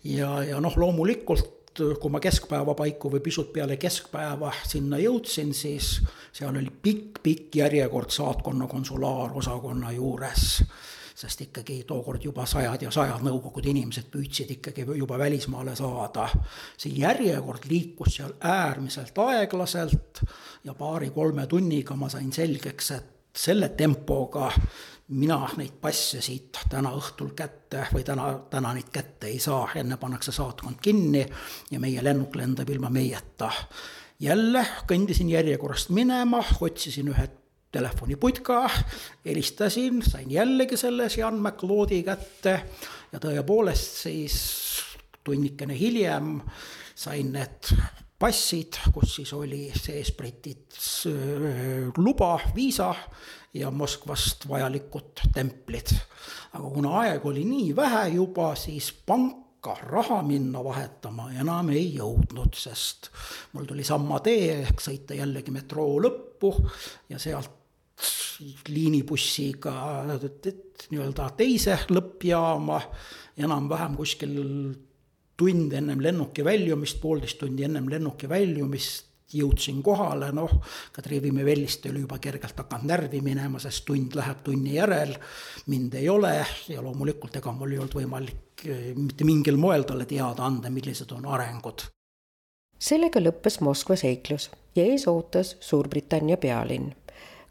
[0.04, 6.00] ja, ja noh, loomulikult kui ma keskpäeva paiku või pisut peale keskpäeva sinna jõudsin, siis
[6.34, 10.64] seal oli pikk-pikk järjekord saatkonna konsulaarosakonna juures.
[11.16, 16.30] sest ikkagi tookord juba sajad ja sajad Nõukogude inimesed püüdsid ikkagi juba välismaale saada.
[16.78, 20.24] see järjekord liikus seal äärmiselt aeglaselt
[20.64, 24.52] ja paari-kolme tunniga ma sain selgeks, et selle tempoga
[25.08, 30.00] mina neid passe siit täna õhtul kätte või täna, täna neid kätte ei saa, enne
[30.02, 31.22] pannakse saatkond kinni
[31.72, 33.52] ja meie lennuk lendab ilma meieta.
[34.20, 37.28] jälle kõndisin järjekorrast minema, otsisin ühe
[37.72, 38.70] telefoniputka,
[39.26, 42.62] helistasin, sain jällegi selle Jean McLeodi kätte
[43.12, 44.39] ja tõepoolest siis
[45.24, 46.39] tunnikene hiljem
[46.96, 47.76] sain need
[48.19, 50.78] passid, kus siis oli sees Britid
[51.97, 52.93] luba, viisa
[53.54, 55.95] ja Moskvast vajalikud templid.
[56.54, 62.56] aga kuna aega oli nii vähe juba, siis panka raha minna vahetama enam ei jõudnud,
[62.56, 63.12] sest
[63.54, 66.54] mul tuli sama tee ehk sõita jällegi metroo lõppu
[67.10, 67.51] ja sealt
[68.67, 69.73] liinibussiga
[70.06, 72.82] nii-öelda teise lõppjaama
[73.39, 74.36] enam-vähem kuskil
[75.38, 80.52] tund ennem lennuki väljumist, poolteist tundi ennem lennuki väljumist jõudsin kohale, noh,
[80.93, 85.15] Kadri Vellist oli juba kergelt hakanud närvi minema, sest tund läheb tunni järel,
[85.67, 86.36] mind ei ole
[86.69, 91.12] ja loomulikult ega mul ei olnud võimalik eh, mitte mingil moel talle teada anda, millised
[91.12, 91.88] on arengud.
[92.80, 96.93] sellega lõppes Moskva seiklus ja ees ootas Suurbritannia pealinn.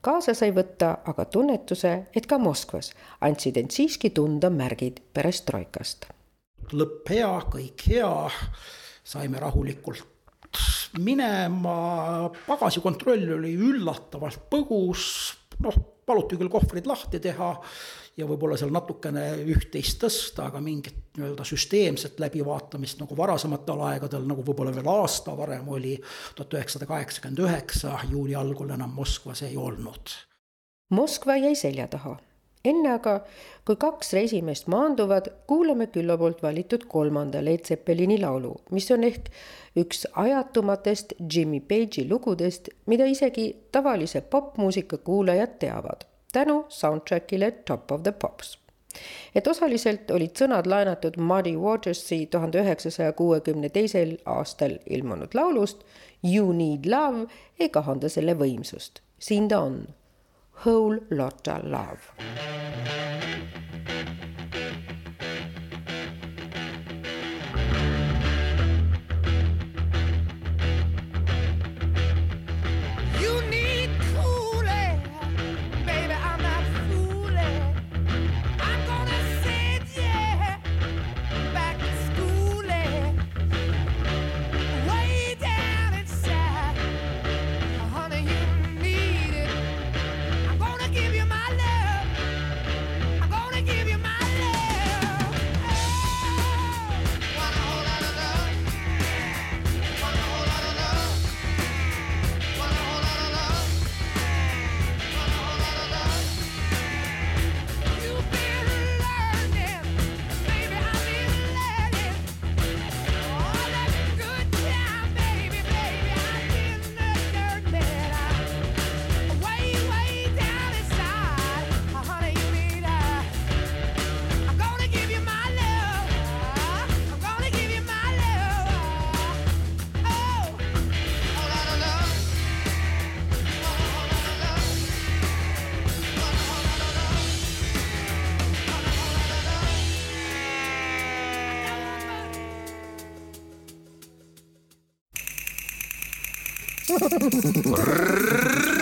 [0.01, 6.07] kaasa sai võtta aga tunnetuse, et ka Moskvas andsid end siiski tunda märgid perestroikast.
[6.73, 8.13] Lõpp hea, kõik hea,
[9.05, 10.11] saime rahulikult
[11.03, 17.51] minema, pagasikontroll oli üllatavalt põgus, noh, paluti küll kohvrid lahti teha
[18.15, 24.45] ja võib-olla seal natukene üht-teist tõsta, aga mingit nii-öelda süsteemset läbivaatamist nagu varasematel aegadel, nagu
[24.47, 25.97] võib-olla veel aasta varem oli,
[26.37, 30.15] tuhat üheksasada kaheksakümmend üheksa, juuli algul enam Moskvas ei olnud.
[30.95, 32.15] Moskva jäi selja taha
[32.65, 33.19] enne aga,
[33.67, 39.31] kui kaks reisimeest maanduvad, kuulame Küllo poolt valitud kolmanda Led Zeppelini laulu, mis on ehk
[39.81, 48.03] üks ajatumatest Jimmy Page'i lugudest, mida isegi tavalise popmuusika kuulajad teavad, tänu soundtrackile Top of
[48.03, 48.59] the Pops
[49.35, 55.83] et osaliselt olid sõnad laenatud Muddy Watersi tuhande üheksasaja kuuekümne teisel aastal ilmunud laulust
[56.23, 57.27] You need love
[57.59, 59.03] ei kahanda selle võimsust.
[59.19, 59.83] siin ta on
[60.55, 62.13] whole lotta love.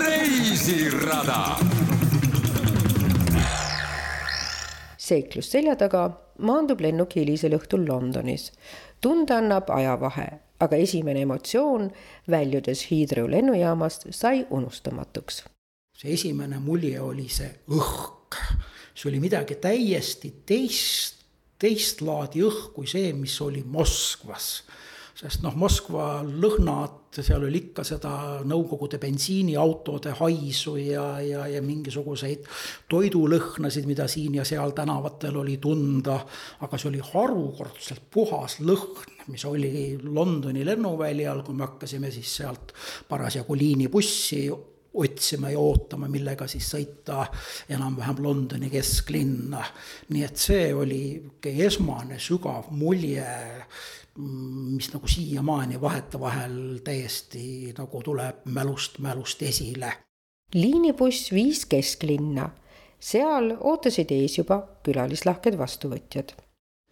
[0.05, 1.57] Reisirada.
[4.99, 8.53] seiklus selja taga maandub lennuk hilisel õhtul Londonis.
[9.01, 10.29] tunda annab ajavahe,
[10.61, 11.91] aga esimene emotsioon
[12.31, 15.45] väljudes Heathrow lennujaamast sai unustamatuks.
[15.97, 18.37] see esimene mulje oli see õhk,
[18.95, 21.25] see oli midagi täiesti teist,
[21.59, 24.63] teist laadi õhk kui see, mis oli Moskvas
[25.23, 28.13] sest noh, Moskva lõhnad, seal oli ikka seda
[28.49, 32.49] Nõukogude bensiiniautode haisu ja, ja, ja mingisuguseid
[32.91, 36.19] toidulõhnasid, mida siin ja seal tänavatel oli tunda.
[36.61, 42.75] aga see oli harukordselt puhas lõhn, mis oli Londoni lennuväljal, kui me hakkasime siis sealt
[43.09, 44.49] parasjagu liinibussi
[44.93, 47.25] otsima ja ootama, millega siis sõita
[47.73, 49.63] enam-vähem Londoni kesklinna.
[50.13, 51.03] nii et see oli
[51.49, 53.25] esmane sügav mulje
[54.19, 59.93] mis nagu siiamaani vahetevahel täiesti nagu tuleb mälust, mälust esile.
[60.55, 62.51] liinibuss viis kesklinna,
[63.01, 66.35] seal ootasid ees juba külalislahked vastuvõtjad.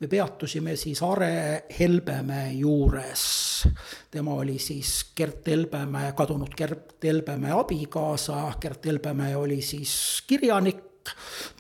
[0.00, 3.68] me peatusime siis Are Helbemäe juures.
[4.10, 10.89] tema oli siis Gert Helbemäe, kadunud Gert Helbemäe abikaasa, Gert Helbemäe oli siis kirjanik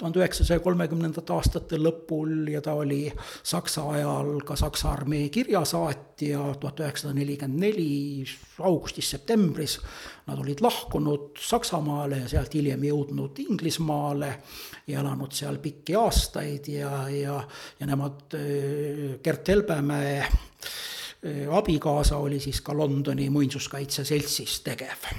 [0.00, 3.04] tuhande üheksasaja kolmekümnendate aastate lõpul ja ta oli
[3.42, 8.24] Saksa ajal ka Saksa armee kirjasaatja tuhat üheksasada nelikümmend neli
[8.58, 9.78] augustis-septembris.
[10.26, 14.34] Nad olid lahkunud Saksamaale ja sealt hiljem jõudnud Inglismaale
[14.88, 17.40] ja elanud seal pikki aastaid ja, ja,
[17.80, 25.10] ja nemad, äh, Gert Helbemäe äh, abikaasa oli siis ka Londoni muinsuskaitse seltsis tegev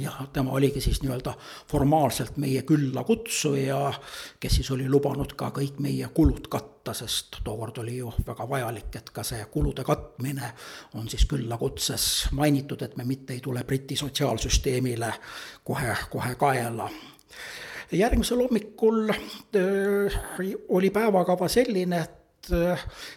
[0.00, 1.34] ja tema oligi siis nii-öelda
[1.70, 3.92] formaalselt meie küllakutsuja,
[4.40, 8.90] kes siis oli lubanud ka kõik meie kulud katta, sest tookord oli ju väga vajalik,
[8.96, 10.52] et ka see kulude katmine
[10.94, 15.12] on siis küllakutses mainitud, et me mitte ei tule Briti sotsiaalsüsteemile
[15.64, 16.90] kohe, kohe kaela.
[17.92, 19.08] Järgmisel hommikul
[19.56, 20.10] öö,
[20.68, 22.17] oli päevakava selline, et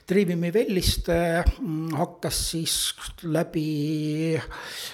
[0.07, 2.75] Trivimi Velliste mm, hakkas siis
[3.23, 4.41] läbi,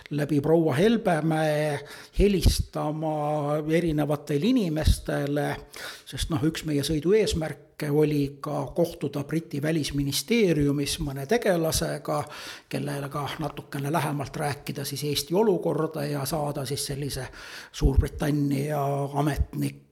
[0.09, 1.79] läbi proua Helbemäe
[2.19, 5.47] helistama erinevatele inimestele,
[6.05, 12.23] sest noh, üks meie sõidu eesmärke oli ka kohtuda Briti välisministeeriumis mõne tegelasega,
[12.69, 17.27] kellega natukene lähemalt rääkida siis Eesti olukorda ja saada siis sellise
[17.71, 18.81] Suurbritannia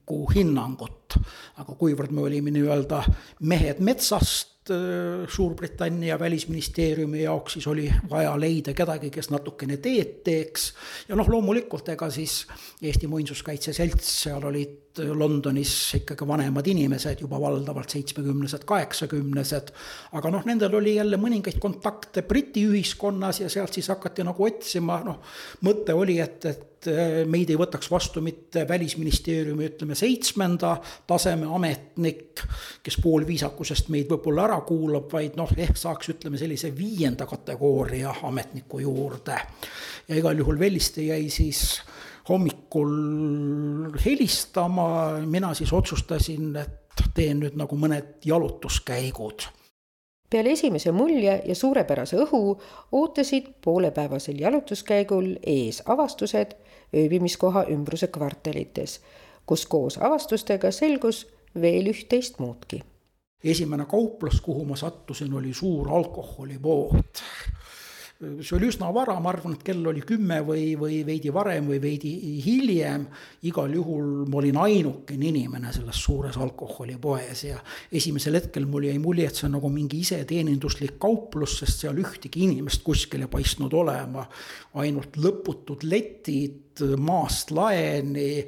[0.06, 1.18] ametniku hinnangut.
[1.58, 3.03] aga kuivõrd me olime nii-öelda
[3.39, 10.74] mehed metsast, Äh, Suurbritannia välisministeeriumi jaoks, siis oli vaja leida kedagi, kes natukene teed teeks.
[11.08, 12.47] ja noh, loomulikult ega siis
[12.82, 19.74] Eesti Muinsuskaitse Selts, seal olid Londonis ikkagi vanemad inimesed, juba valdavalt seitsmekümnesed, kaheksakümnesed.
[20.16, 25.02] aga noh, nendel oli jälle mõningaid kontakte Briti ühiskonnas ja sealt siis hakati nagu otsima,
[25.06, 25.20] noh.
[25.68, 26.89] mõte oli, et, et
[27.30, 30.76] meid ei võtaks vastu mitte välisministeeriumi, ütleme seitsmenda
[31.08, 32.43] taseme ametnik,
[32.84, 38.80] kes poolviisakusest meid võib-olla ära kuulab, vaid noh, ehk saaks, ütleme sellise viienda kategooria ametniku
[38.84, 39.39] juurde.
[40.08, 41.82] ja igal juhul Velliste jäi siis
[42.30, 42.94] hommikul
[44.06, 49.48] helistama, mina siis otsustasin, et teen nüüd nagu mõned jalutuskäigud.
[50.30, 52.56] Peale esimese mulje ja suurepärase õhu
[52.92, 56.56] ootasid poolepäevasel jalutuskäigul ees avastused
[56.96, 59.00] ööbimiskoha ümbruse kvartalites,
[59.46, 61.28] kus koos avastustega selgus
[61.62, 62.82] veel üht-teist muudki.
[63.44, 67.22] esimene kauplus, kuhu ma sattusin, oli suur alkoholipood
[68.16, 71.82] see oli üsna vara, ma arvan, et kell oli kümme või, või veidi varem või
[71.84, 72.13] veidi
[72.45, 73.05] hiljem.
[73.43, 77.59] igal juhul ma olin ainukene inimene selles suures alkoholipoes ja
[77.91, 82.45] esimesel hetkel mul jäi mulje, et see on nagu mingi iseteeninduslik kauplus, sest seal ühtegi
[82.47, 84.26] inimest kuskil ei paistnud olema.
[84.76, 88.45] ainult lõputud letid maast laeni,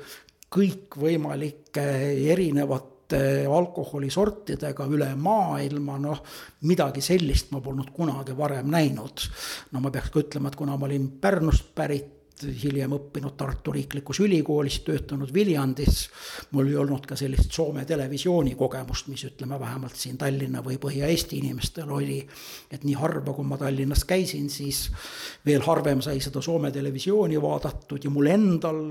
[0.52, 1.84] kõikvõimalike
[2.32, 6.24] erinevate alkoholisortidega üle maailma, noh.
[6.68, 9.30] midagi sellist ma polnud kunagi varem näinud.
[9.72, 14.20] no ma peaks ka ütlema, et kuna ma olin Pärnust pärit hiljem õppinud Tartu Riiklikus
[14.22, 16.10] Ülikoolis, töötanud Viljandis.
[16.52, 21.40] mul ei olnud ka sellist Soome televisiooni kogemust, mis ütleme vähemalt siin Tallinna või Põhja-Eesti
[21.42, 22.28] inimestel oli.
[22.72, 24.92] et nii harva, kui ma Tallinnas käisin, siis
[25.46, 28.82] veel harvem sai seda Soome televisiooni vaadatud ja mul endal,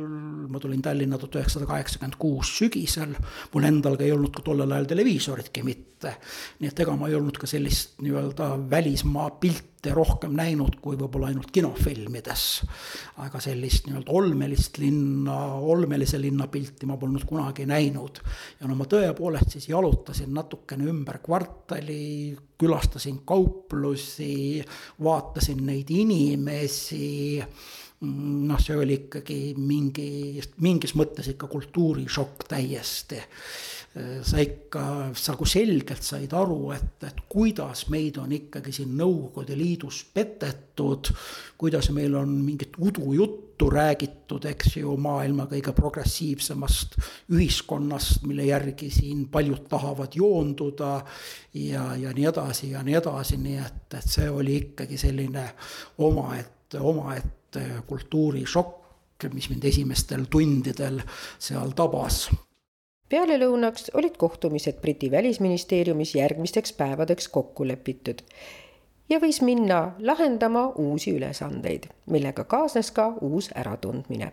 [0.48, 3.14] ma tulin Tallinna tuhat üheksasada kaheksakümmend kuus sügisel.
[3.54, 6.16] mul endal ka ei olnud ka tollel ajal televiisoritki mitte.
[6.60, 10.96] nii et ega ma ei olnud ka sellist nii-öelda välismaa pilti pilte rohkem näinud kui
[10.98, 12.42] võib-olla ainult kinofilmides.
[13.22, 18.18] aga sellist nii-öelda olmelist linna, olmelise linna pilti ma polnud kunagi näinud.
[18.60, 24.64] ja no ma tõepoolest siis jalutasin natukene ümber kvartali, külastasin kauplusi,
[25.02, 27.44] vaatasin neid inimesi
[28.00, 33.22] noh, see oli ikkagi mingi, mingis mõttes ikka kultuurishokk täiesti
[33.96, 34.82] sa ikka,
[35.16, 41.12] sa nagu selgelt said aru, et, et kuidas meid on ikkagi siin Nõukogude Liidus petetud.
[41.56, 46.98] kuidas meil on mingit udujuttu räägitud, eks ju, maailma kõige progressiivsemast
[47.32, 51.04] ühiskonnast, mille järgi siin paljud tahavad joonduda.
[51.54, 55.50] ja, ja nii edasi ja nii edasi, nii et, et see oli ikkagi selline
[55.98, 58.82] omaette, omaette kultuurishokk
[59.32, 61.00] mis mind esimestel tundidel
[61.40, 62.26] seal tabas
[63.08, 68.22] pealelõunaks olid kohtumised Briti välisministeeriumis järgmisteks päevadeks kokku lepitud
[69.08, 74.32] ja võis minna lahendama uusi ülesandeid, millega kaasnes ka uus äratundmine.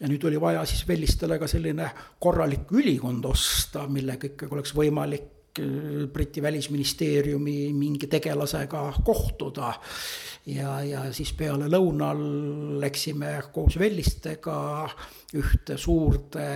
[0.00, 5.39] ja nüüd oli vaja siis Vellistele ka selline korralik ülikond osta, millega ikkagi oleks võimalik
[6.12, 9.74] Briti välisministeeriumi mingi tegelasega kohtuda
[10.46, 12.20] ja, ja siis peale lõunal
[12.80, 14.56] läksime koos Vellistega
[15.36, 16.46] ühte suurde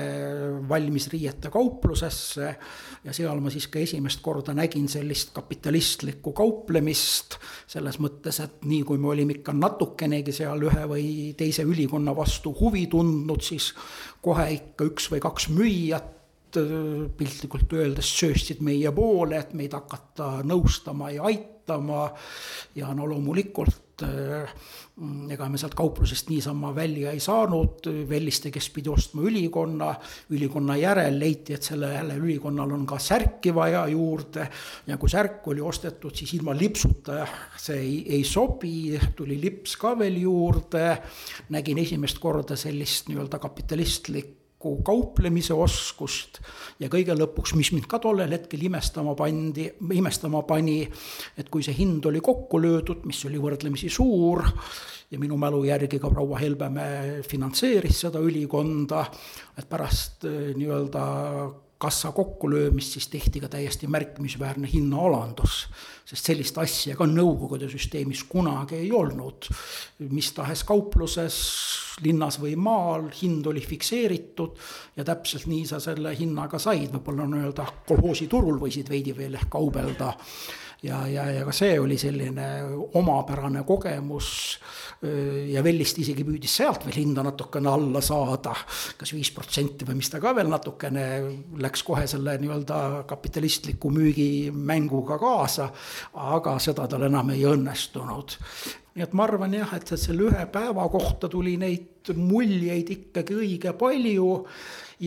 [0.68, 2.55] valmisriiete kauplusesse.
[3.05, 7.38] ja seal ma siis ka esimest korda nägin sellist kapitalistlikku kauplemist.
[7.66, 12.55] selles mõttes, et nii kui me olime ikka natukenegi seal ühe või teise ülikonna vastu
[12.61, 13.72] huvi tundnud, siis
[14.22, 16.24] kohe ikka üks või kaks müüjat
[17.18, 22.12] piltlikult öeldes sööstsid meie poole, et meid hakata nõustama ja aitama aitama.
[22.74, 24.50] ja no loomulikult äh,
[25.30, 29.94] ega me sealt kauplusest niisama välja ei saanud, Velliste, kes pidi ostma ülikonna,
[30.30, 34.48] ülikonna järel leiti, et sellele ülikonnal on ka särki vaja juurde.
[34.86, 37.26] ja kui särk oli ostetud, siis ilma lipsuta
[37.57, 40.98] see ei, ei sobi, tuli lips ka veel juurde.
[41.50, 46.40] nägin esimest korda sellist nii-öelda kapitalistlikku kokku kauplemise oskust.
[46.80, 50.82] ja kõige lõpuks, mis mind ka tollel hetkel imestama pandi, imestama pani,
[51.38, 54.44] et kui see hind oli kokku löödud, mis oli võrdlemisi suur.
[55.10, 59.04] ja minu mälu järgi ka proua Helbemäe finantseeris seda ülikonda,
[59.58, 61.04] et pärast eh, nii-öelda
[61.78, 65.66] kassa kokkulöömist, siis tehti ka täiesti märkimisväärne hinnaalandus.
[66.05, 69.48] Sest sellist asja ka nõukogude süsteemis kunagi ei olnud.
[70.11, 71.36] mis tahes kaupluses,
[72.05, 74.59] linnas või maal, hind oli fikseeritud
[74.96, 80.12] ja täpselt nii sa selle hinnaga said, võib-olla nii-öelda kolhoositurul võisid veidi veel ehk kaubelda
[80.85, 82.49] ja, ja, ja ka see oli selline
[82.95, 84.59] omapärane kogemus.
[85.53, 88.55] ja Vellist isegi püüdis sealt veel hinda natukene alla saada,
[88.97, 91.05] kas viis protsenti või mis ta ka veel natukene
[91.61, 95.68] läks kohe selle nii-öelda kapitalistliku müügimänguga kaasa.
[96.14, 98.39] aga seda tal enam ei õnnestunud
[98.95, 103.72] nii et ma arvan jah, et selle ühe päeva kohta tuli neid muljeid ikkagi õige
[103.76, 104.28] palju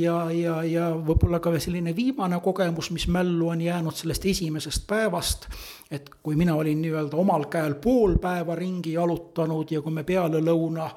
[0.02, 5.50] ja, ja, ja võib-olla ka selline viimane kogemus, mis mällu on jäänud sellest esimesest päevast.
[5.92, 10.90] et kui mina olin nii-öelda omal käel pool päeva ringi jalutanud ja kui me pealelõuna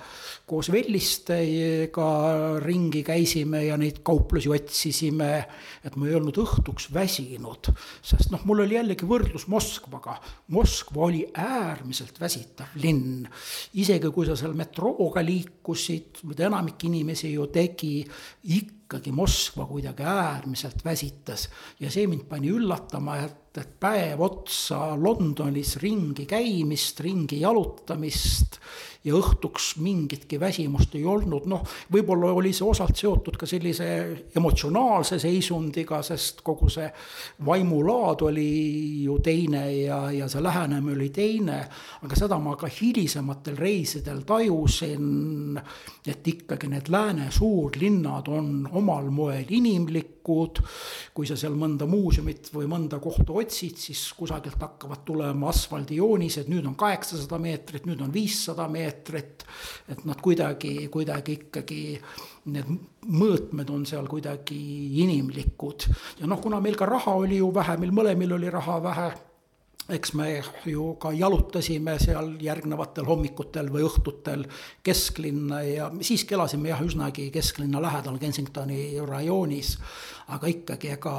[0.51, 2.09] koos Vellistega
[2.59, 5.47] ringi käisime ja neid kauplusi otsisime.
[5.85, 7.71] et ma ei olnud õhtuks väsinud,
[8.03, 10.19] sest noh, mul oli jällegi võrdlus Moskvaga.
[10.49, 13.29] Moskva oli äärmiselt väsitav linn,
[13.75, 18.03] isegi kui sa seal metrooga liikusid, mida enamik inimesi ju tegi,
[18.59, 21.47] ikka ikkagi Moskva kuidagi äärmiselt väsitas.
[21.79, 28.59] Ja see mind pani üllatama, et, et päev otsa Londonis ringi käimist, ringi jalutamist
[29.05, 33.87] ja õhtuks mingitki väsimust ei olnud, noh, võib-olla oli see osalt seotud ka sellise
[34.37, 36.89] emotsionaalse seisundiga, sest kogu see
[37.47, 38.51] vaimulaad oli
[39.07, 41.61] ju teine ja, ja see lähenemine oli teine.
[42.05, 45.57] aga seda ma ka hilisematel reisidel tajusin,
[46.07, 50.61] et ikkagi need lääne suurlinnad on omal moel inimlikud.
[51.15, 56.69] kui sa seal mõnda muuseumit või mõnda kohta otsid, siis kusagilt hakkavad tulema asfaldijoonised, nüüd
[56.69, 59.45] on kaheksasada meetrit, nüüd on viissada meetrit meetrit.
[59.89, 61.81] et nad kuidagi, kuidagi ikkagi
[62.51, 62.69] need
[63.11, 64.61] mõõtmed on seal kuidagi
[65.03, 65.89] inimlikud.
[66.21, 69.11] ja noh, kuna meil ka raha oli ju vähe, meil mõlemil oli raha vähe
[69.91, 70.29] eks me
[70.71, 74.45] ju ka jalutasime seal järgnevatel hommikutel või õhtutel
[74.87, 79.77] kesklinna ja siiski elasime jah, üsnagi kesklinna lähedal Kensingtoni rajoonis.
[80.29, 81.15] Aga ikkagi, ega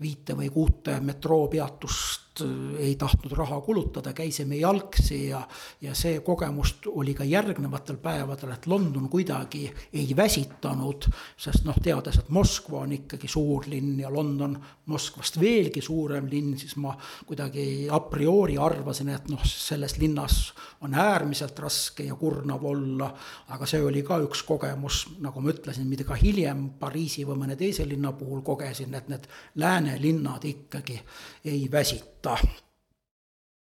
[0.00, 5.40] viite või kuute metroopeatust Äh, ei tahtnud raha kulutada, käisime jalgsi ja,
[5.80, 11.08] ja see kogemus oli ka järgnevatel päevadel, et London kuidagi ei väsitanud.
[11.36, 16.56] sest noh, teades, et Moskva on ikkagi suur linn ja London Moskvast veelgi suurem linn,
[16.58, 16.94] siis ma
[17.26, 23.10] kuidagi a priori arvasin, et noh, selles linnas on äärmiselt raske ja kurnav olla.
[23.48, 27.56] aga see oli ka üks kogemus, nagu ma ütlesin, mida ka hiljem Pariisi või mõne
[27.56, 31.00] teise linna puhul kogesin, et need lääne linnad ikkagi
[31.44, 32.36] ei väsita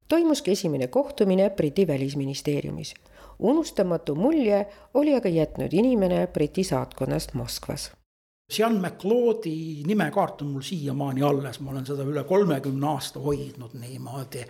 [0.08, 2.94] toimuski esimene kohtumine Briti välisministeeriumis.
[3.40, 7.92] unustamatu mulje oli aga jätnud inimene Briti saatkonnast Moskvas
[8.48, 14.46] Sean McLeodi nimekaart on mul siiamaani alles, ma olen seda üle kolmekümne aasta hoidnud niimoodi.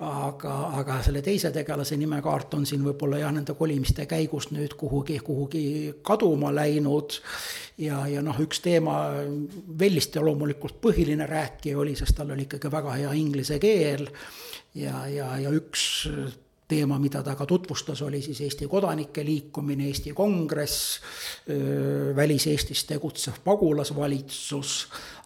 [0.00, 5.18] aga, aga selle teise tegelase nimekaart on siin võib-olla jah, nende kolimiste käigus nüüd kuhugi,
[5.20, 5.64] kuhugi
[6.02, 7.20] kaduma läinud.
[7.76, 8.96] ja, ja noh, üks teema,
[9.78, 14.08] Velliste loomulikult põhiline rääkija oli, sest tal oli ikkagi väga hea inglise keel.
[14.74, 16.08] ja, ja, ja üks
[16.68, 20.98] teema, mida ta ka tutvustas, oli siis Eesti kodanike liikumine, Eesti Kongress,
[22.16, 24.74] välis-Eestis tegutsev pagulasvalitsus,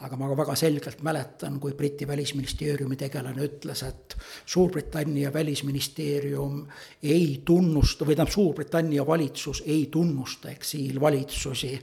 [0.07, 4.17] aga ma ka väga selgelt mäletan, kui Briti välisministeeriumi tegelane ütles, et
[4.47, 6.63] Suurbritannia välisministeerium
[7.03, 11.75] ei tunnusta, või tähendab, Suurbritannia valitsus ei tunnusta eksiilvalitsusi,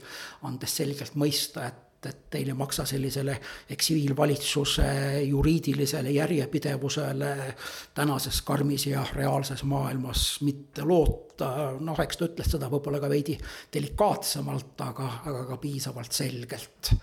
[0.48, 3.36] andes selgelt mõista, et et teil ei maksa sellisele
[3.70, 4.86] eksiilvalitsuse
[5.28, 7.54] juriidilisele järjepidevusele
[7.94, 11.76] tänases karmis ja reaalses maailmas mitte loota.
[11.80, 13.38] noh, eks ta ütles seda võib-olla ka veidi
[13.72, 16.94] delikaatsemalt, aga, aga ka piisavalt selgelt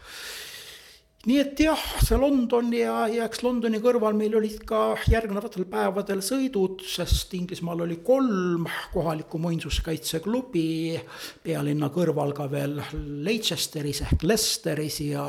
[1.26, 6.22] nii et jah, see London ja, ja eks Londoni kõrval meil olid ka järgnevatel päevadel
[6.26, 11.00] sõidud, sest Inglismaal oli kolm kohalikku muinsuskaitseklubi.
[11.44, 12.78] pealinna kõrval ka veel
[13.26, 15.26] Leicesteris ehk Leicesteris ja,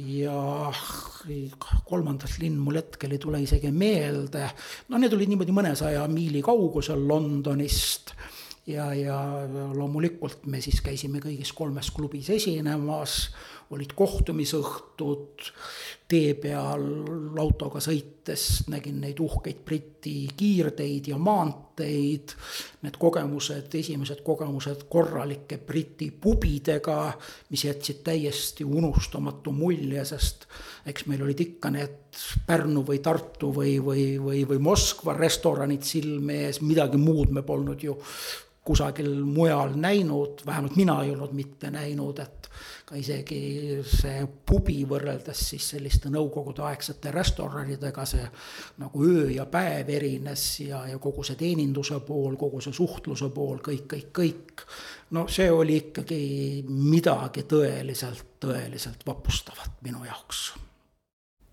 [0.00, 0.38] ja
[1.84, 4.48] kolmandas linn mul hetkel ei tule isegi meelde.
[4.88, 8.16] no need olid niimoodi mõnesaja miili kaugusel Londonist
[8.66, 9.18] ja, ja
[9.76, 13.28] loomulikult me siis käisime kõigis kolmes klubis esinemas
[13.70, 15.48] olid kohtumisõhtud,
[16.06, 16.84] tee peal
[17.42, 22.36] autoga sõites nägin neid uhkeid Briti kiirteid ja maanteid.
[22.86, 27.10] Need kogemused, esimesed kogemused korralike Briti pubidega,
[27.50, 30.46] mis jätsid täiesti unustamatu mulje, sest
[30.86, 32.02] eks meil olid ikka need
[32.46, 37.82] Pärnu või Tartu või, või, või, või Moskva restoranid silme ees, midagi muud me polnud
[37.82, 37.98] ju
[38.66, 42.50] kusagil mujal näinud, vähemalt mina ei olnud mitte näinud, et
[42.86, 43.38] ka isegi
[43.86, 48.26] see pubi võrreldes siis selliste nõukogudeaegsete restoranidega, see
[48.82, 53.58] nagu öö ja päev erines ja, ja kogu see teeninduse pool, kogu see suhtluse pool,
[53.64, 54.66] kõik, kõik, kõik.
[55.16, 56.20] no see oli ikkagi
[56.68, 60.48] midagi tõeliselt, tõeliselt vapustavat minu jaoks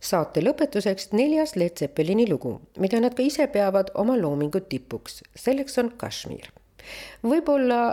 [0.03, 5.80] saate lõpetuseks neljas Led Zeppelini lugu, mida nad ka ise peavad oma loomingu tipuks, selleks
[5.80, 6.51] on Kashmir.
[7.24, 7.84] Võib-olla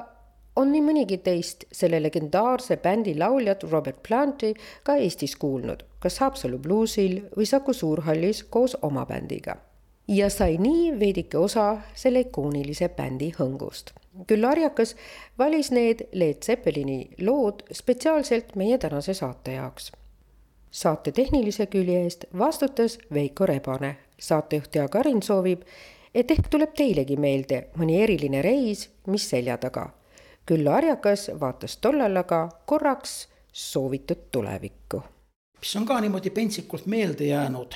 [0.56, 6.58] on nii mõnigi teist selle legendaarse bändi lauljat Robert Planti ka Eestis kuulnud, kas Haapsalu
[6.58, 9.56] bluusil või Saku Suurhallis koos oma bändiga.
[10.08, 13.92] ja sai nii veidike osa selle ikoonilise bändi hõngust.
[14.26, 14.96] küll Arjakas
[15.38, 19.92] valis need Led Zeppelini lood spetsiaalselt meie tänase saate jaoks
[20.70, 23.96] saate tehnilise külje eest vastutas Veiko Rebane.
[24.18, 25.62] saatejuht Jaak Arin soovib,
[26.14, 29.90] et ehk tuleb teilegi meelde mõni eriline reis, mis selja taga.
[30.46, 35.02] küll Arjakas vaatas tollal aga korraks soovitud tulevikku.
[35.60, 37.74] mis on ka niimoodi pentsikult meelde jäänud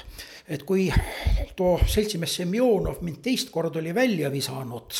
[0.48, 0.90] et kui
[1.56, 4.96] too seltsimees Semjonov mind teist korda oli välja visanud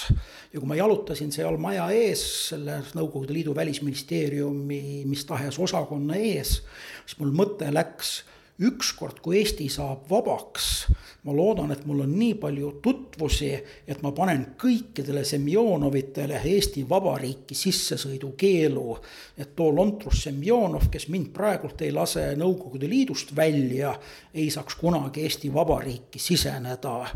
[0.53, 6.61] ja kui ma jalutasin seal maja ees, selle Nõukogude Liidu välisministeeriumi mis tahes osakonna ees,
[7.05, 8.23] siis mul mõte läks,
[8.61, 10.87] ükskord, kui Eesti saab vabaks
[11.25, 13.49] ma loodan, et mul on nii palju tutvusi,
[13.89, 18.99] et ma panen kõikidele Semjonovitele Eesti Vabariiki sissesõidukeelu.
[19.39, 23.99] et too Lontrus Semjonov, kes mind praegult ei lase Nõukogude Liidust välja,
[24.35, 27.07] ei saaks kunagi Eesti Vabariiki siseneda.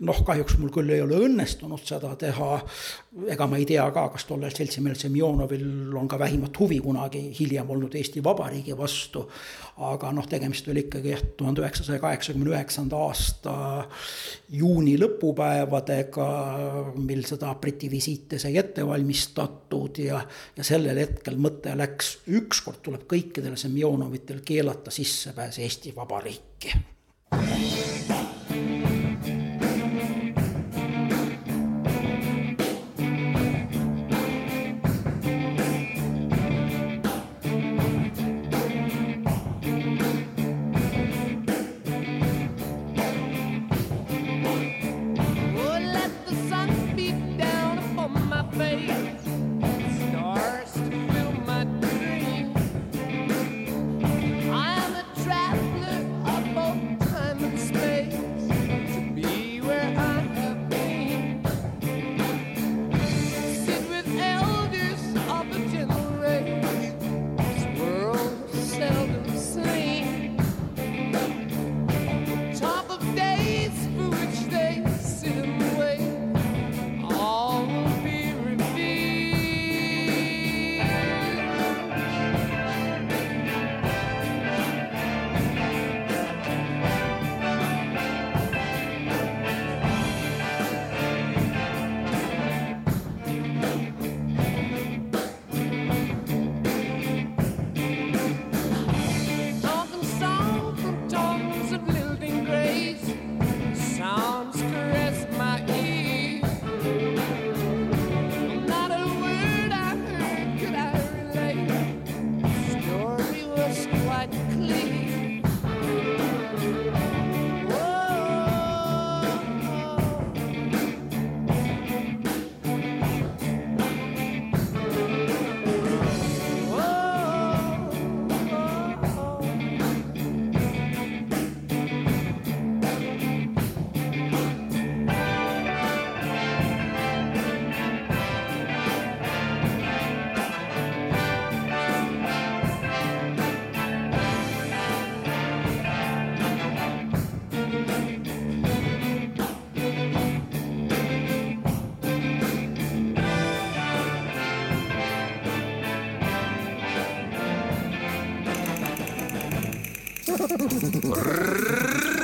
[0.00, 2.60] noh, kahjuks mul küll ei ole õnnestunud seda teha.
[3.26, 7.70] ega ma ei tea ka, kas tollel seltsimehel Semjonovil on ka vähimat huvi kunagi hiljem
[7.70, 9.30] olnud Eesti Vabariigi vastu.
[9.78, 13.54] aga noh, tegemist oli ikkagi tuhande üheksasaja kaheksakümne üheksanda aasta
[14.52, 16.28] juuni lõpupäevadega,
[16.98, 20.20] mil seda Briti visiiti sai ette valmistatud ja,
[20.56, 26.76] ja sellel hetkel mõte läks, ükskord tuleb kõikidel Semjonovitel keelata sissepääs Eesti Vabariiki.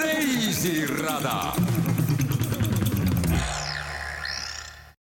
[0.02, 1.51] Reisirada